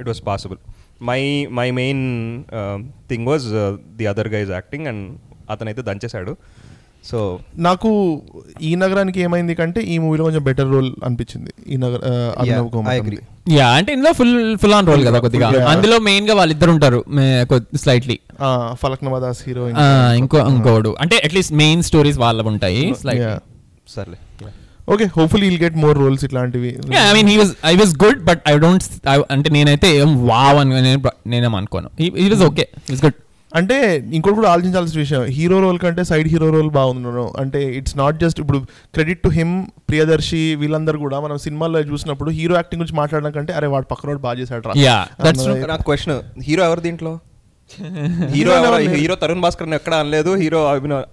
[0.02, 0.60] it was possible
[1.10, 1.22] my
[1.60, 2.04] my main
[3.10, 3.48] thing was
[3.98, 5.04] the other guys acting and
[5.50, 6.34] అతనైతే దంచేశాడు.
[7.06, 7.20] So
[7.58, 7.90] నాకు
[8.62, 11.52] ఈ నగరానికి ఏమైంది కంటే ఈ మూవీలో కొంచెం బెటర్ రోల్ అనిపించింది.
[11.68, 12.00] ఈ నగర
[12.38, 12.68] అభినవ్
[13.58, 15.48] యా అంటే ఇందులో ఫుల్ ఫుల్ ఆన్ రోల్ కదా కొద్దిగా.
[15.72, 17.00] అందులో మెయిన్గా వాళ్ళిద్దరు ఉంటారు
[17.84, 18.50] స్లైట్లీ ఆ,
[18.82, 19.64] ఫలక్నామా దాస్ హీరో
[20.22, 20.92] ఇంకో ఇంకోడు.
[21.00, 22.84] అంటే అట్లీస్ట్ మెయిన్ స్టోరీస్ వాళ్ళవి ఉంటాయి
[23.96, 24.20] సర్లే.
[24.90, 26.78] Okay hopefully will get more roles ఇట్లాంటివి.
[27.10, 28.84] I mean he was I was good but I don't
[29.32, 31.90] అంటే నేనైతే ఏం వావ్ అని నేను- నేనేం అనుకోను.
[32.00, 33.14] He was okay was good
[33.52, 33.76] అంటే
[34.14, 35.24] ఇంకోటి కూడా ఆలోచించాల్సిన విషయం.
[35.24, 38.60] హీరో రోల్ కంటే సైడ్ హీరో రోల్ బాగుందను అంటే ఇట్స్ నాట్ జస్ట్ ఇప్పుడు
[38.94, 43.68] క్రెడిట్ టు హిమ్ ప్రియదర్శి వీళ్ళందరూ కూడా మనం సినిమాల్లో చూసినప్పుడు హీరో యాక్టింగ్ గురించి మాట్లాడడం కంటే అరే
[43.68, 44.68] వాడు పక్కన బాగా చేశాడు.
[45.68, 47.20] నాకు క్వశ్చన్ హీరో ఎవరు దీంట్లో?
[48.34, 48.90] హీరో ఎవరు?
[48.94, 50.36] హీరో తరుణ్ భాస్కర్ ఎక్కడ అనలేదు.
[50.36, 51.04] Hero Abhinav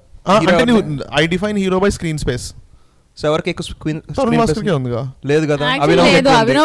[1.18, 2.54] I define hero by screen space
[3.18, 4.70] so ఎవరికి ఎక్కువ screen- తరుణ్ భాస్కర్కే?
[4.70, 5.12] ఉందిగా.
[5.26, 5.66] లేదు కదా?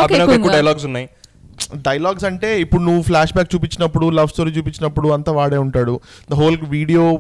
[0.04, 0.52] అభినవ్ ఎక్కువ.
[0.52, 1.10] డైలాగ్స్ ఉన్నాయి.
[1.76, 6.00] డైలాగ్స్ అంటే ఇప్పుడు నువ్వు ఫ్లాష్ బ్యాక్ చూపించినప్పుడు లవ్ స్టోరీ చూపించినప్పుడు అంతా వాడే ఉంటాడు.
[6.32, 7.20] The whole video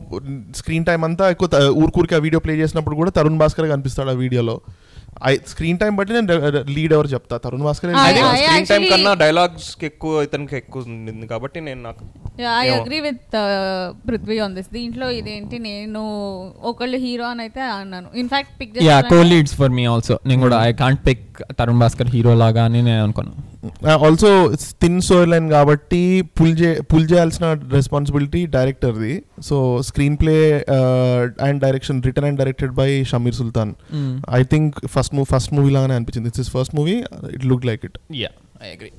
[0.55, 4.61] screen time అంతా ఎక్కువ ఊరికూరికి ఆ వీడియో ప్లే చేసినప్పుడు కూడా తరుణ్ భాస్కర్ కనిపిస్తాడు ఆ వీడియోలో
[5.29, 6.27] ఐ స్క్రీన్ టైం బట్టి నేను
[6.75, 7.35] లీడ్ ఎవరు చెప్తా?
[7.43, 12.03] తరుణ్ భాస్కర్ స్క్రీన్ టైం కన్నా డైలాగ్స్ ఎక్కువ ఇతనికి ఎక్కువ ఉంది కాబట్టి నేను నాకు
[12.61, 12.67] I.
[12.77, 13.35] Agree with
[14.07, 15.59] Prithvi on this దీంట్లో ఇదేంటి?
[15.69, 16.01] నేను
[16.71, 18.09] ఒకళ్ళు హీరో అని అయితే అన్నాను.
[18.23, 21.27] In fact pick yeah co leads for me also నేను కూడా I can't pick
[21.61, 23.33] Tarun Bhaskar hero లాగా అని నేను అనుకోను.
[24.05, 24.29] ఆల్సో
[24.81, 25.99] థిన్ స్టోరీ లైన్ కాబట్టి
[26.37, 29.13] పుల్ చే పుల్ చేయాల్సిన responsibility డైరెక్టర్ది
[29.49, 29.57] so
[30.21, 30.35] screenplay
[31.47, 33.73] and direction written and directed by Shameer Sultan
[34.39, 36.29] I think first movie first movie లాగానే అనిపించింది.
[36.31, 36.95] It's is first movie
[37.35, 38.31] it look like it yeah
[38.65, 38.91] I agree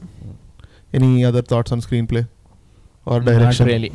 [0.98, 2.22] any other thoughts on screenplay
[3.12, 3.90] or direction really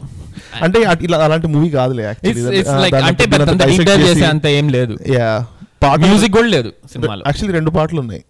[0.65, 0.77] అంటే
[1.08, 2.25] ఇలా అలాంటి movie కాదులే అంటే
[4.34, 4.95] అంత ఏం లేదు.
[5.17, 5.30] యా
[6.03, 7.21] మ్యూజిక్ కూడా లేదు సినిమాలో.
[7.27, 8.21] యాక్చువల్లీ రెండు పాటలు ఉన్నాయి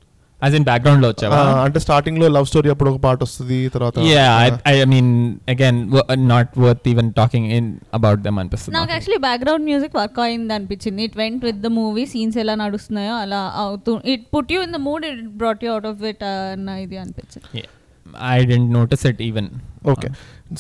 [0.42, 1.38] యాజ్ ఇన్ బ్యాక్గ్రౌండ్లో వచ్చావా?
[1.66, 4.26] అంటే స్టార్టింగ్లో లవ్ స్టోరీ అప్పుడు ఒక పాట వస్తుంది తర్వాత yeah
[4.72, 5.12] I mean
[5.54, 5.80] again
[6.34, 11.02] not worth even talking in about them అనిపిస్తుంది నాకు యాక్చువల్లీ బ్యాక్గ్రౌండ్ మ్యూజిక్ వర్క్ అయింది అనిపించింది.
[11.08, 14.82] It went with the movie scenes ఎలా నడుస్తున్నాయో అలా అవుతూ it put you in the
[14.88, 17.64] mood it brought you out of it అన్న ఇది అనిపించింది.
[18.34, 19.50] I didn't notice it even
[19.94, 20.10] okay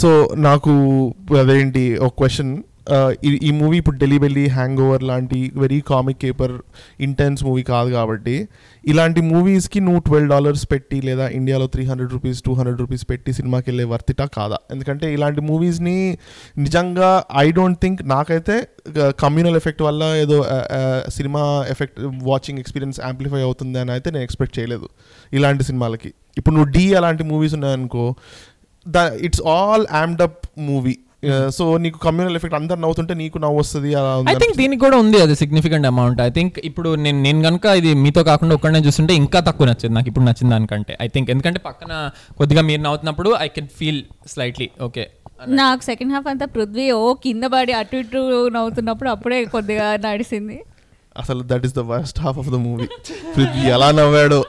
[0.01, 0.09] so
[0.47, 0.71] నాకు
[1.41, 2.51] అదేంటి ఒక క్వశ్చన్
[2.95, 3.09] Uh,
[3.47, 6.53] ఈ మూవీ ఇప్పుడు ఢిల్లీ బెల్లి హ్యాంగ్ ఓవర్ లాంటి very comic caper
[7.05, 8.35] intense movie కాదు కాబట్టి
[8.83, 13.31] ఇలాంటి మూవీస్కి నువ్వు ట్వెల్వ్ డాలర్స్ పెట్టి లేదా ఇండియాలో three hundred rupees two hundred rupees పెట్టి
[13.39, 14.57] సినిమాకి వెళ్ళే వర్తిటా కాదా?
[14.73, 15.97] ఎందుకంటే ఇలాంటి మూవీస్ని
[16.65, 17.09] నిజంగా
[17.43, 18.55] ఐ డోంట్ థింక్ నాకైతే
[19.01, 20.37] uh, కమ్యూనల్ ఎఫెక్ట్ వల్ల ఏదో
[21.17, 21.99] cinema effect
[22.31, 24.89] watching experience amplify అవుతుంది అని అయితే నేను ఎక్స్పెక్ట్ చేయలేదు
[25.39, 26.11] ఇలాంటి సినిమాలకి.
[26.39, 28.05] ఇప్పుడు నువ్వు డీ అలాంటి movies ఉన్నాయనుకో
[28.85, 28.97] the
[29.27, 30.95] it's all amped up movie
[31.51, 33.91] so నీకు కమ్యూనల్ ఎఫెక్ట్ అందరు నవ్వుతుంటే నీకు నవ్వు వస్తుంది
[34.25, 37.91] ఐ థింక్ దీనికి కూడా ఉంది అది సిగ్నిఫికెంట్ అమౌంట్ ఐ థింక్ ఇప్పుడు నేను నేను కనుక ఇది
[38.03, 40.93] మీతో కాకుండా ఒక్కడనే చూస్తుంటే ఇంకా తక్కువ నచ్చింది నాకు ఇప్పుడు నచ్చింది దానికంటే.
[41.01, 41.93] ఐ థింక్ ఎందుకంటే పక్కన
[42.37, 45.05] కొద్దిగా మీరు నవ్వుతున్నప్పుడు I can feel slightly okay
[45.57, 48.21] నాకు సెకండ్ హాఫ్ అంతా పృథ్వీ ఓ కింద పడి అటు ఇటు
[48.55, 50.57] నవ్వుతున్నప్పుడు అప్పుడే కొద్దిగా నడిచింది
[51.15, 52.87] అసలు that is the worst half of the movie
[53.35, 54.41] Prithvi ఎలా నవ్వాడో.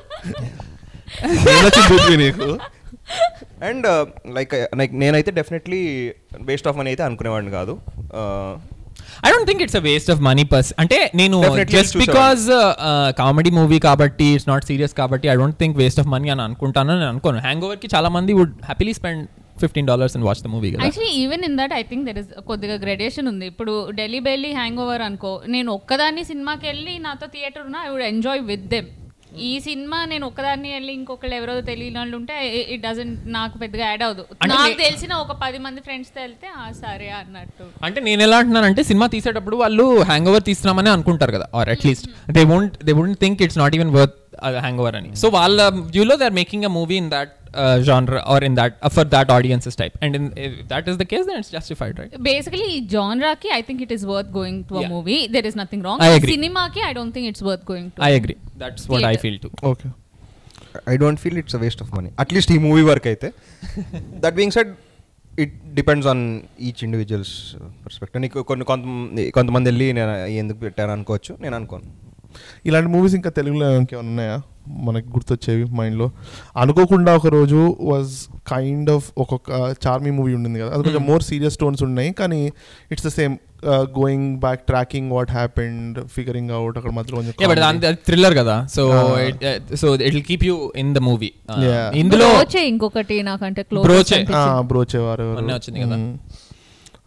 [2.22, 2.48] నీకు?
[3.68, 3.86] అండ్
[4.36, 5.80] లైక్ లైక్ నేనైతే డెఫినెట్లీ
[6.50, 7.74] వేస్ట్ ఆఫ్ మనీ అయితే అనుకునేవాడిని కాదు.
[8.20, 8.52] Uh,
[9.26, 11.96] I don't think it's a waste of money per se అంటే నేను Definitely just.
[12.04, 12.44] Because
[13.20, 16.90] comedy movie కాబట్టి ఇట్స్ నాట్ సీరియస్ కాబట్టి I don't think waste of money అని అనుకుంటాను
[17.00, 17.40] నేను అనుకోను.
[17.46, 19.24] హ్యాంగ్ ఓవర్కి చాలా మంది would happily spend
[19.62, 22.76] fifteen dollars and watch the movie actually even in that I think there is కొద్దిగా
[22.84, 23.46] గ్రెడేషన్ ఉంది.
[23.52, 28.08] ఇప్పుడు ఢిల్లీ బెల్లీ హ్యాంగ్ ఓవర్ అనుకో నేను ఒక్కదాన్ని సినిమాకి వెళ్ళి నాతో థియేటర్ ఉన్నా I would
[28.12, 28.88] enjoy with them
[29.48, 32.36] ఈ సినిమా నేను ఒక్కదాన్ని వెళ్ళి ఇంకొకళ్ళు ఎవరో తెలియని వాళ్ళు ఉంటే
[32.74, 34.24] ఇట్ డజన్ నాకు పెద్దగా యాడ్ అవ్వదు.
[34.52, 37.66] నాకు తెలిసిన ఒక పది మంది ఫ్రెండ్స్తో వెళ్తే ఆ సరే అన్నట్టు.
[37.84, 42.44] అంటే నేను ఎలా అంటున్నానంటే సినిమా తీసేటప్పుడు వాళ్ళు హ్యాంగ్ ఓవర్ తీస్తున్నామని అనుకుంటారు కదా or at least they
[42.44, 44.16] won't they wouldn't think it's not even worth
[44.82, 45.10] hangover అని.
[45.16, 45.60] సో వాళ్ళ
[45.92, 47.32] వ్యూలో they are making a movie in that
[47.88, 50.26] genre or in that for that audiences type and in
[50.72, 54.04] that is the case then it's justified right basically ఈ జాన్రాకి I think it is
[54.12, 54.90] worth going to a Yeah.
[54.94, 56.34] Movie there is nothing wrong I agree.
[56.34, 59.22] సినిమాకి I don't think it's worth going to I agree that's what I Theatre.
[59.24, 59.88] Feel to okay
[60.92, 63.28] I don't feel it's waste of money at least ఈ movie వరకు అయితే.
[64.24, 64.70] That being said
[65.32, 66.22] it depends on
[66.68, 67.32] each individuals
[67.84, 68.84] perspective నీకు కొన్ని కొంత
[69.36, 71.86] కొంతమంది వెళ్ళి నేను ఎందుకు పెట్టాను అనుకోవచ్చు నేను అనుకోను.
[72.68, 74.36] ఇలాంటి మూవీస్ ఇంకా తెలుగులో ఇంకేమైనా ఉన్నాయా?
[74.68, 76.10] మనకి గుర్తొచ్చేవి మైండ్లో
[76.56, 81.56] అనుకోకుండా ఒక రోజు వాజ్ కైండ్ ఆఫ్ ఒక్కొక్క చార్మీ మూవీ ఉండింది కదా అది కొంచెం మోర్ సీరియస్
[81.56, 82.52] టోన్స్ ఉన్నాయి కానీ
[82.92, 87.22] it's the same going back tracking what happened figuring out అక్కడ మధ్యలో
[87.92, 89.06] థ్రిల్లర్ కదా so.
[89.76, 91.32] So it will keep you in the movie.
[91.94, 94.24] ఇందులో బ్రోచే ఇంకొకటి నాకంటే బ్రోచే.
[94.98, 95.32] ఎవరు.
[95.32, 95.96] మొన్నే వచ్చింది కదా.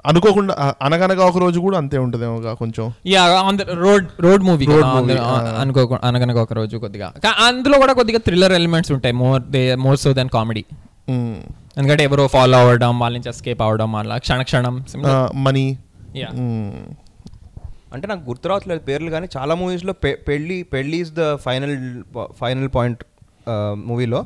[0.06, 4.86] అనుకోకుండా అనగనగా ఒక రోజు కూడా అంతే ఉంటదేమో కొంచెం yeah on the road road movie Road
[4.96, 5.36] movie, ah.
[5.62, 7.08] అనుకో అనగనగా ఒక రోజు కొద్దిగా
[7.48, 10.64] అందులో కూడా కొద్దిగా థ్రిల్లర్ ఎలిమెంట్స్ ఉంటాయి more they more so then comedy.
[11.78, 14.76] ఎందుకంటే ఎవరో ఫాలో అవ్వడం వాళ్ళ నుంచి ఎస్కేప్ అవ్వడం అలా క్షణ క్షణం
[15.44, 15.66] మనీ
[16.16, 16.32] Yeah.
[16.40, 16.72] మ్మ్.
[17.94, 21.76] అంటే నాకు గుర్తు రావట్లేదు పేర్లు కానీ చాలా మూవీస్లో పె పెళ్ళి పెళ్ళి is the final
[22.40, 23.02] final point
[23.86, 24.20] మూవీలో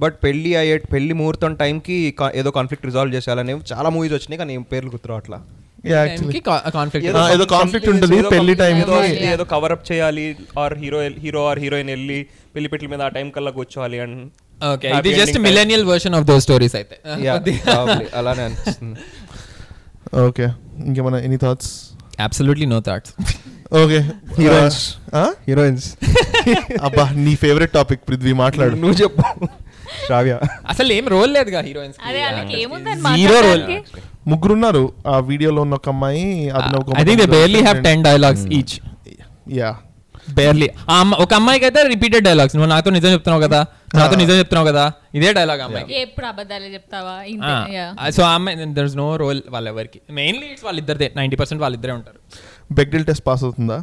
[0.00, 1.96] బట్ పెళ్ళి అయ్యే పెళ్ళి ముహూర్తం టైంకి
[2.40, 5.40] ఏదో కాన్ఫ్లిక్ట్ రిజాల్వ్ చేసేయాలనేవి చాలా మూవీస్ వచ్చినాయి కానీ ఏం పేర్లు గుర్తు రావట్లా
[5.84, 6.40] Yeah, actually.
[6.74, 8.78] కాన్ఫ్లిక్ట్ ఏదో conflict ఉంటుంది, పెళ్ళి time
[9.28, 10.24] ఏదో కవర్ అప్ చేయాలి
[10.62, 12.18] or hero hero or heroine వెళ్ళి
[12.54, 14.18] పెళ్ళి పెట్ల మీద ఆ టైం కల్లా కూర్చోవాలి అండ్
[14.60, 16.96] ఓకే ఇది just millennial version of those stories అయితే.
[18.18, 18.46] అలానే
[20.24, 20.46] ఓకే
[20.84, 21.70] ఇంకేమైనా any thoughts
[22.20, 23.12] absolutely no thoughts
[23.80, 23.98] okay.
[25.14, 25.24] ఆ?
[25.48, 25.88] హీరోయిన్స్
[26.82, 28.76] అబ్బా నీ ఫేవరెట్ టాపిక్ పృథ్వీ మాట్లాడు.
[28.76, 29.24] నువ్వు చెప్పు.
[30.04, 30.34] శ్రావ్య.
[30.72, 31.98] అసలు ఏం రోల్ లేదుగా హీరోయిన్స్
[33.18, 33.64] జీరో రోల్?
[34.28, 36.24] ముగ్గురు ఉన్నారు ఆ వీడియోలో ఉన్న ఒక అమ్మాయి
[36.58, 38.74] Abhinav I think they barely have ten dialogues each
[39.60, 39.70] yeah
[40.38, 40.68] barely
[41.24, 43.60] ఒక అమ్మాయికి అయితే రిపీటెడ్ డైలాగ్స్ నువ్వు నాతో నిజం చెప్తున్నావు కదా?
[43.94, 44.84] నాతో నిజం చెప్తున్నావు కదా?
[45.14, 45.94] ఇదే డైలాగ్ అమ్మాయికి.
[46.00, 47.14] ఎప్పుడు అబద్ధాలే చెప్తావా.
[48.10, 49.98] సో అమ్మాయి దర్ ఇస్ నో రోల్ వాళ్ళెవరికి.
[50.18, 51.08] మెయిన్లీ ఇట్స్ వాళ్ళిద్దరిదే.
[51.16, 52.18] నైంటీ పర్సెంట్ వాళ్ళిద్దరే ఉంటారు.
[52.72, 53.78] బెగ్డిల్ టెస్ట్ పాస్ అవుతుందా?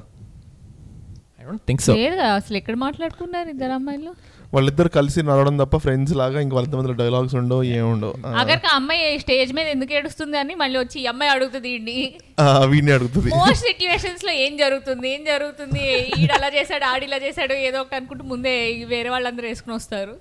[1.40, 4.14] ఐ డోంట్ థింక్ సో లేదుగా అసలు ఎక్కడ మాట్లాడుకున్నారు ఇద్దరు అమ్మాయిలు?
[4.54, 9.08] వాళ్ళిద్దరు కలిసి నడవడం తప్ప ఫ్రెండ్స్ లాగా ఇంక వాళ్ళ మధ్యలో డైలాగ్స్ ఉండవు ఏముండవు ఆ, అగర్కి అమ్మాయి
[9.24, 11.96] స్టేజ్ మీద ఎందుకు ఏడుస్తుంది అని మళ్ళీ వచ్చి ఈ అమ్మాయి అడుగుతుంది ఇండి
[12.40, 13.30] ఆ, వీడిని అడుగుతుంది.
[13.36, 15.84] మోస్ట్ సిచ్యువేషన్స్లో ఏం జరుగుతుంది ఏం జరుగుతుంది?
[16.20, 18.56] ఈడు అలా చేశాడు ఆడి ఇలా చేశాడు ఏదో ఒకటి అనుకుంటూ ముందే
[18.92, 20.16] వేరే వాళ్ళందరూ వేసుకుని వస్తారు.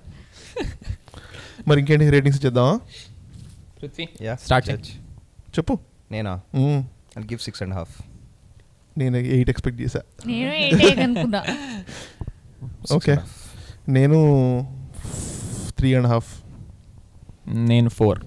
[1.67, 2.75] మరి ఇంకేంటి రేటింగ్స్ ఇచ్చేద్దామా
[4.43, 4.69] స్టార్ట్
[5.57, 5.73] చెప్పు.
[6.11, 6.33] నేనా.
[7.15, 7.95] I give six and half
[8.95, 10.01] నేను ఎయిట్ ఎక్స్పెక్ట్ చేశా.
[10.27, 11.41] నేను ఏంటి అనుకున్నా
[12.93, 13.13] ఓకే
[13.87, 14.17] నేను
[15.77, 16.29] త్రీ అండ్ హాఫ్
[17.67, 18.19] నేను ఫోర్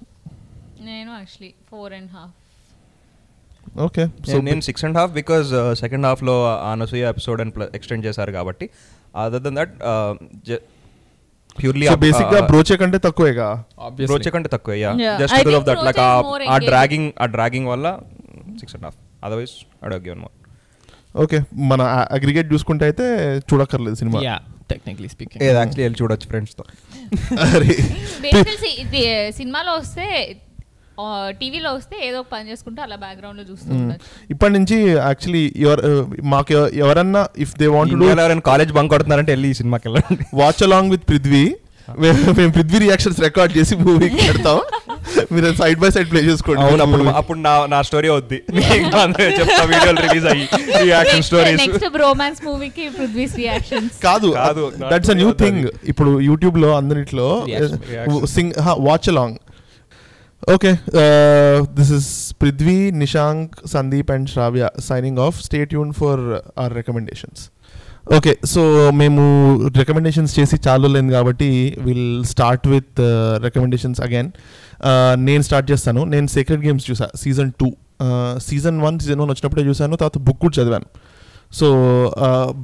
[0.87, 2.37] నేను actually four and half
[3.79, 6.35] okay so నేను- six and half because second హాఫ్లో
[6.69, 8.65] అనసూయ ఎపిసోడ్ అని ఎక్స్టెండ్ చేశారు కాబట్టి.
[9.15, 9.73] అదర్ దన్ దట్
[11.57, 13.47] ప్యూర్లీ బేసిక్గా బ్రోచే కంటే తక్కువేగా?
[14.01, 14.91] బ్రోచే కంటే తక్కువ yeah.
[15.19, 16.57] Just I because of that like ఆ.
[16.67, 17.87] డ్రాగింగ్ ఆ డ్రాగింగ్ వల్ల
[18.59, 19.53] six and half otherwise
[19.85, 20.35] I given more
[21.15, 21.37] okay
[21.69, 23.05] మన అగ్రిగేట్ చూసుకుంటే అయితే
[23.49, 24.19] చూడక్కర్లేదు సినిమా.
[24.23, 24.35] యా
[24.71, 26.63] టెక్నికలీ స్పీకింగ్ ఏది యాక్చువల్లీ వెళ్ళి చూడొచ్చు ఫ్రెండ్స్తో
[28.83, 29.01] ఇది
[29.33, 30.07] సినిమాలో వస్తే
[31.39, 33.69] టీవీలో వస్తే ఏదో పని చేసుకుంటూ అలా బ్యాక్గ్రౌండ్లో చూస్తూ.
[33.75, 35.91] ఉండొచ్చు ఇప్పటి నుంచి యాక్చువల్లీ ఎవరు
[36.25, 40.25] మాకు ఎవ- ఎవరన్నా ఇఫ్ దే వాంట్ ఇండియాలో ఎవరైనా కాలేజ్ బంక్ కొడుతున్నారంటే వెళ్ళి ఈ సినిమాకి వెళ్ళండి.
[40.33, 41.43] వాచ్ అలాంగ్ విత్ పృథ్వీ
[42.37, 44.59] మేము పృథ్వీ రియాక్షన్స్ రికార్డ్ చేసి మూవీకి పెడతాం.
[45.33, 47.03] మీరు సైడ్ బై సైడ్ ప్లే చేసుకోండి అవును అప్పుడు.
[47.21, 48.39] అప్పుడు నా నా స్టోరీ అవుద్ది
[49.39, 50.47] చెప్తా వీడియోలు రిలీజ్ అయ్యి
[50.85, 56.71] రియాక్షన్ స్టోరీస్ నెక్స్ట్ బ్రోమాన్స్ మూవీకి పృథ్వీస్ రియాక్షన్స్ కాదు కాదు, దట్స్ అ న్యూ థింగ్ ఇప్పుడు యూట్యూబ్లో
[56.81, 57.29] అందరిట్లో.
[58.35, 58.53] Sing
[58.89, 59.37] watch along
[60.53, 60.71] Okay,
[61.01, 62.05] uh, this is
[62.39, 65.35] Prithvi, Nishank, Sandeep, and Shravya signing off.
[65.47, 66.15] Stay tuned for
[66.61, 67.37] our recommendations.
[68.17, 68.61] Okay so
[69.01, 69.21] మేము
[69.79, 71.49] recommendations చేసి చాలా లేదు కాబట్టి
[71.85, 72.99] will start with
[73.45, 74.29] recommendations again
[75.27, 76.01] నేను start చేస్తాను.
[76.13, 77.67] నేను సీక్రెట్ గేమ్స్ చూసా season two
[78.47, 80.87] season one season one వచ్చినప్పుడే చూసాను తర్వాత బుక్ కూడా చదివాను.
[81.59, 81.67] సో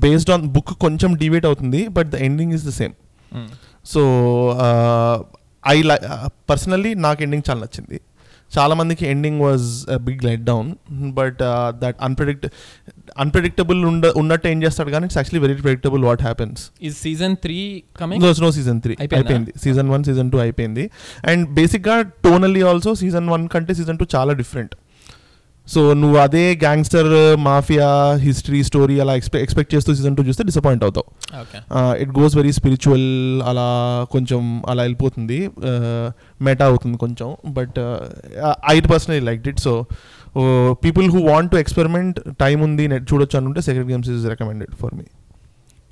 [0.04, 2.94] బేస్డ్ ఆన్ బుక్ కొంచెం డివేట్ అవుతుంది but the ending is the same
[3.94, 4.02] so
[5.76, 5.98] I like
[6.50, 7.98] personally నాకు ఎండింగ్ చాలా నచ్చింది.
[8.56, 12.46] చాలా మందికి ending was big letdown but that unpredict
[13.20, 17.84] unpredictable ఉండ ఉన్నట్టు ఏం చేస్తాడు కానీ it's actually very predictable what happens ఈ season three
[18.00, 19.28] coming no season three అయిపోయిందా?
[19.28, 19.54] అయిపోయింది.
[19.64, 20.92] సీజన్ వన్ సీజన్ టూ అయిపోయింది.
[21.28, 24.76] అండ్ బేసిక్గా టోనల్లీ ఆల్సో సీజన్ వన్ కంటే సీజన్ టూ చాలా డిఫరెంట్
[25.74, 27.10] సో నువ్వు అదే గ్యాంగ్స్టర్
[27.46, 27.88] మాఫియా
[28.26, 31.08] హిస్టరీ స్టోరీ అలా ఎక్స్పెక్ట్ ఎక్స్పెక్ట్ చేస్తూ సీజన్ టూ చూస్తే డిసప్పాయింట్ అవుతావు.
[32.04, 33.08] ఇట్ గోస్ వెరీ స్పిరిచువల్
[33.50, 33.68] అలా
[34.14, 35.40] కొంచెం అలా వెళ్ళిపోతుంది.
[36.48, 37.30] మెటా అవుతుంది కొంచెం.
[37.58, 37.80] But
[38.74, 39.74] I personally like it so
[40.86, 44.94] people who want to experiment time ఉంది నెట్ చూడొచ్చు అనుంటే second games is recommended for
[44.98, 45.06] me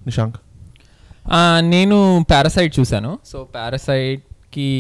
[0.08, 0.38] Nishank.
[1.76, 1.98] నేను
[2.32, 3.12] పారాసైట్ చూశాను.
[3.32, 4.72] సో పారాసైట్కి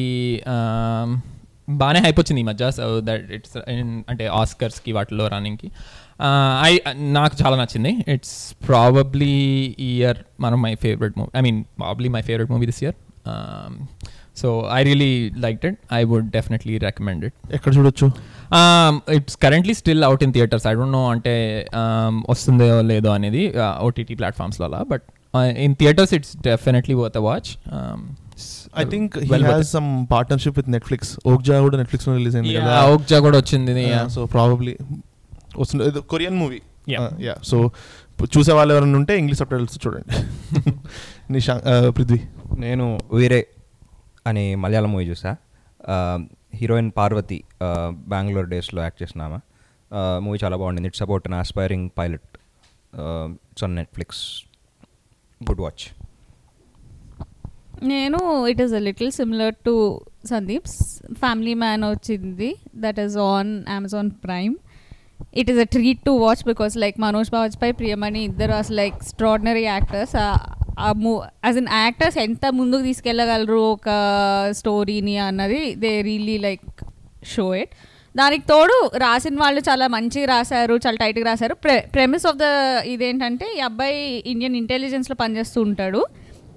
[1.67, 3.55] బాగానే హైప్ వచ్చింది ఈ మధ్య సో దట్ ఇట్స్
[4.11, 5.69] అంటే ఆస్కర్స్కి వాటిలో రన్నింగ్కి
[6.69, 6.73] ఐ
[7.17, 7.91] నాకు చాలా నచ్చింది.
[8.15, 9.35] ఇట్స్ ప్రాబబ్లీ
[9.91, 12.97] ఇయర్ మన my favourite movie I mean probably my favourite movie this year
[14.41, 14.47] so
[14.77, 15.11] I really
[15.45, 18.07] like it I would definitely recommend it ఎక్కడ చూడొచ్చు?
[19.17, 21.35] It's currently still out in theatres I don't know అంటే
[21.81, 23.43] um, వస్తుందో లేదో అనేది
[23.87, 25.05] OTT ప్లాట్ఫామ్స్లో అలా but
[25.65, 27.51] in theatres it's definitely worth a watch
[28.81, 32.85] I think he has some partnership with Netflix Okja కూడా నెట్ఫ్లిక్స్లో రిలీజ్ అయింది కదా?
[32.93, 33.73] ఓక్జా కూడా వచ్చింది
[34.07, 34.75] సో ప్రాబబ్లీ
[35.59, 36.01] వస్తుంది.
[36.13, 36.61] Korean movie.
[36.93, 37.05] Yeah.
[37.21, 37.57] Yeah so
[38.35, 40.17] చూసే వాళ్ళు ఎవరైనా ఉంటే ఇంగ్లీష్ సబ్ టైటిల్స్ చూడండి
[41.33, 41.63] నిశాంక్
[41.97, 42.19] పృథ్వీ.
[42.59, 43.47] నేను వీరే
[44.27, 45.31] అనే మలయాళం మూవీ చూసా.
[46.55, 47.43] హీరోయిన్ పార్వతి
[48.11, 49.39] బెంగళూరు డేస్లో యాక్ట్ చేసినామా
[50.19, 50.87] మూవీ చాలా బాగుండింది.
[50.87, 52.29] It's about an aspiring pilot
[53.51, 54.23] it's on Netflix
[55.41, 55.83] good watch
[57.83, 58.19] నేను
[58.51, 60.77] it is a little similar to Sandeep's
[61.21, 62.55] family man వచ్చింది.
[62.75, 64.55] That is on Amazon Prime
[65.41, 69.63] it is a treat to watch because like Manoj Bajpai Priyamani ఇద్దరు అసలు like extraordinary
[69.63, 70.15] actors
[70.85, 73.89] ఆ మూ as an actors ఎంత ముందుకు తీసుకెళ్ళగలరు ఒక
[74.51, 76.83] స్టోరీని అన్నది they really like
[77.23, 77.69] show it
[78.15, 81.53] దానికి తోడు రాసిన వాళ్ళు చాలా మంచిగా రాశారు చాలా టైట్గా రాశారు.
[81.53, 82.43] ప్రె ప్రెమిస్ ఆఫ్ ద
[82.85, 86.03] ఇదేంటంటే ఈ అబ్బాయి ఇండియన్ ఇంటెలిజెన్స్లో పనిచేస్తూ ఉంటాడు.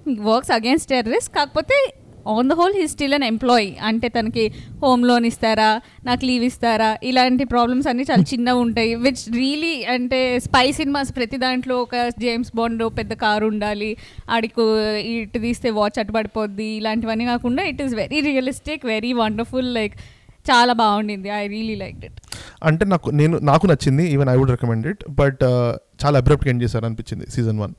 [0.07, 1.93] వర్క్స్ అగేన్స్ట్ టెర్రరిస్ట్ కాకపోతే
[2.27, 6.97] on the whole he still an employee అంటే తనకి హోమ్ లోన్ ఇస్తారా నాకు లీవ్ ఇస్తారా
[7.03, 8.95] ఇలాంటి ప్రాబ్లమ్స్ అన్నీ చాలా చిన్నగా ఉంటాయి.
[8.95, 13.97] విచ్ రియలీ అంటే స్పై సినిమాస్ ప్రతి దాంట్లో ఒక జేమ్స్ బాండ్ పెద్ద కారు ఉండాలి
[14.29, 14.61] ఆడికి
[14.99, 19.93] ఇటు తీస్తే వాచ్ అటు పడిపోద్ది ఇలాంటివన్నీ కాకుండా it is very realistic very wonderful like
[20.51, 21.29] చాలా బాగుండింది.
[21.29, 22.21] ఐ రియలీ లైక్ ఇట్
[22.63, 25.43] అంటే నాకు నేను నాకు నచ్చింది even I would recommend it but
[26.05, 27.73] చాలా అబ్రప్ట్గా ఎండ్ చేశారు అనిపించింది season one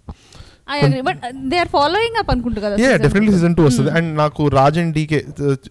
[1.08, 1.20] but
[1.52, 3.38] they are following up అనుకుంటా కదా yeah season definitely two.
[3.38, 3.90] Season two వస్తుంది.
[3.90, 5.20] అండ్ నాకు రాజ్ అండ్ డీకే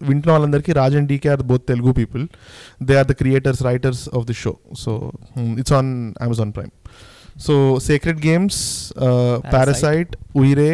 [0.02, 2.24] వింటున్న వాళ్ళందరికీ Raj and DK are both Telugu people.
[2.82, 4.52] They are the creators writers of the show
[4.84, 4.92] so
[5.58, 5.90] it's on
[6.26, 6.72] Amazon Prime
[7.46, 7.54] so
[7.88, 8.60] Secret Games
[9.54, 10.72] Parasite Uyire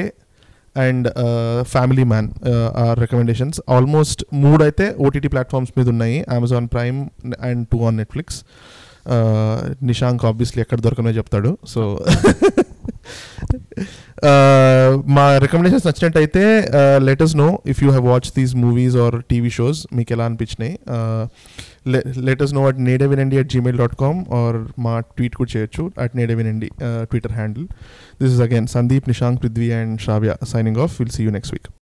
[0.77, 1.07] and
[1.75, 2.31] Family Man
[2.85, 6.19] are recommendations almost మూడు అయితే OTT platforms మీద ఉన్నాయి.
[6.39, 6.99] Amazon Prime
[7.41, 8.41] and two on Netflix
[9.83, 11.53] Nishank obviously ఎక్కడ దొరకనో చెప్తాడు.
[11.67, 11.83] So
[15.17, 20.13] మా recommendations నచ్చినట్టయితే let us know if you have watch these movies or TV shows మీకు
[20.13, 20.79] ఎలా అనిపించినాయి?
[22.29, 26.17] Let us know at Nede Vinandi at Gmail dot com or మా tweet కూడా చేయొచ్చు at
[26.17, 26.71] Nede Vinandi
[27.11, 27.67] Twitter handle
[28.23, 31.86] this is again Sandeep Nishank Prithvi and Shravya signing off will see you next week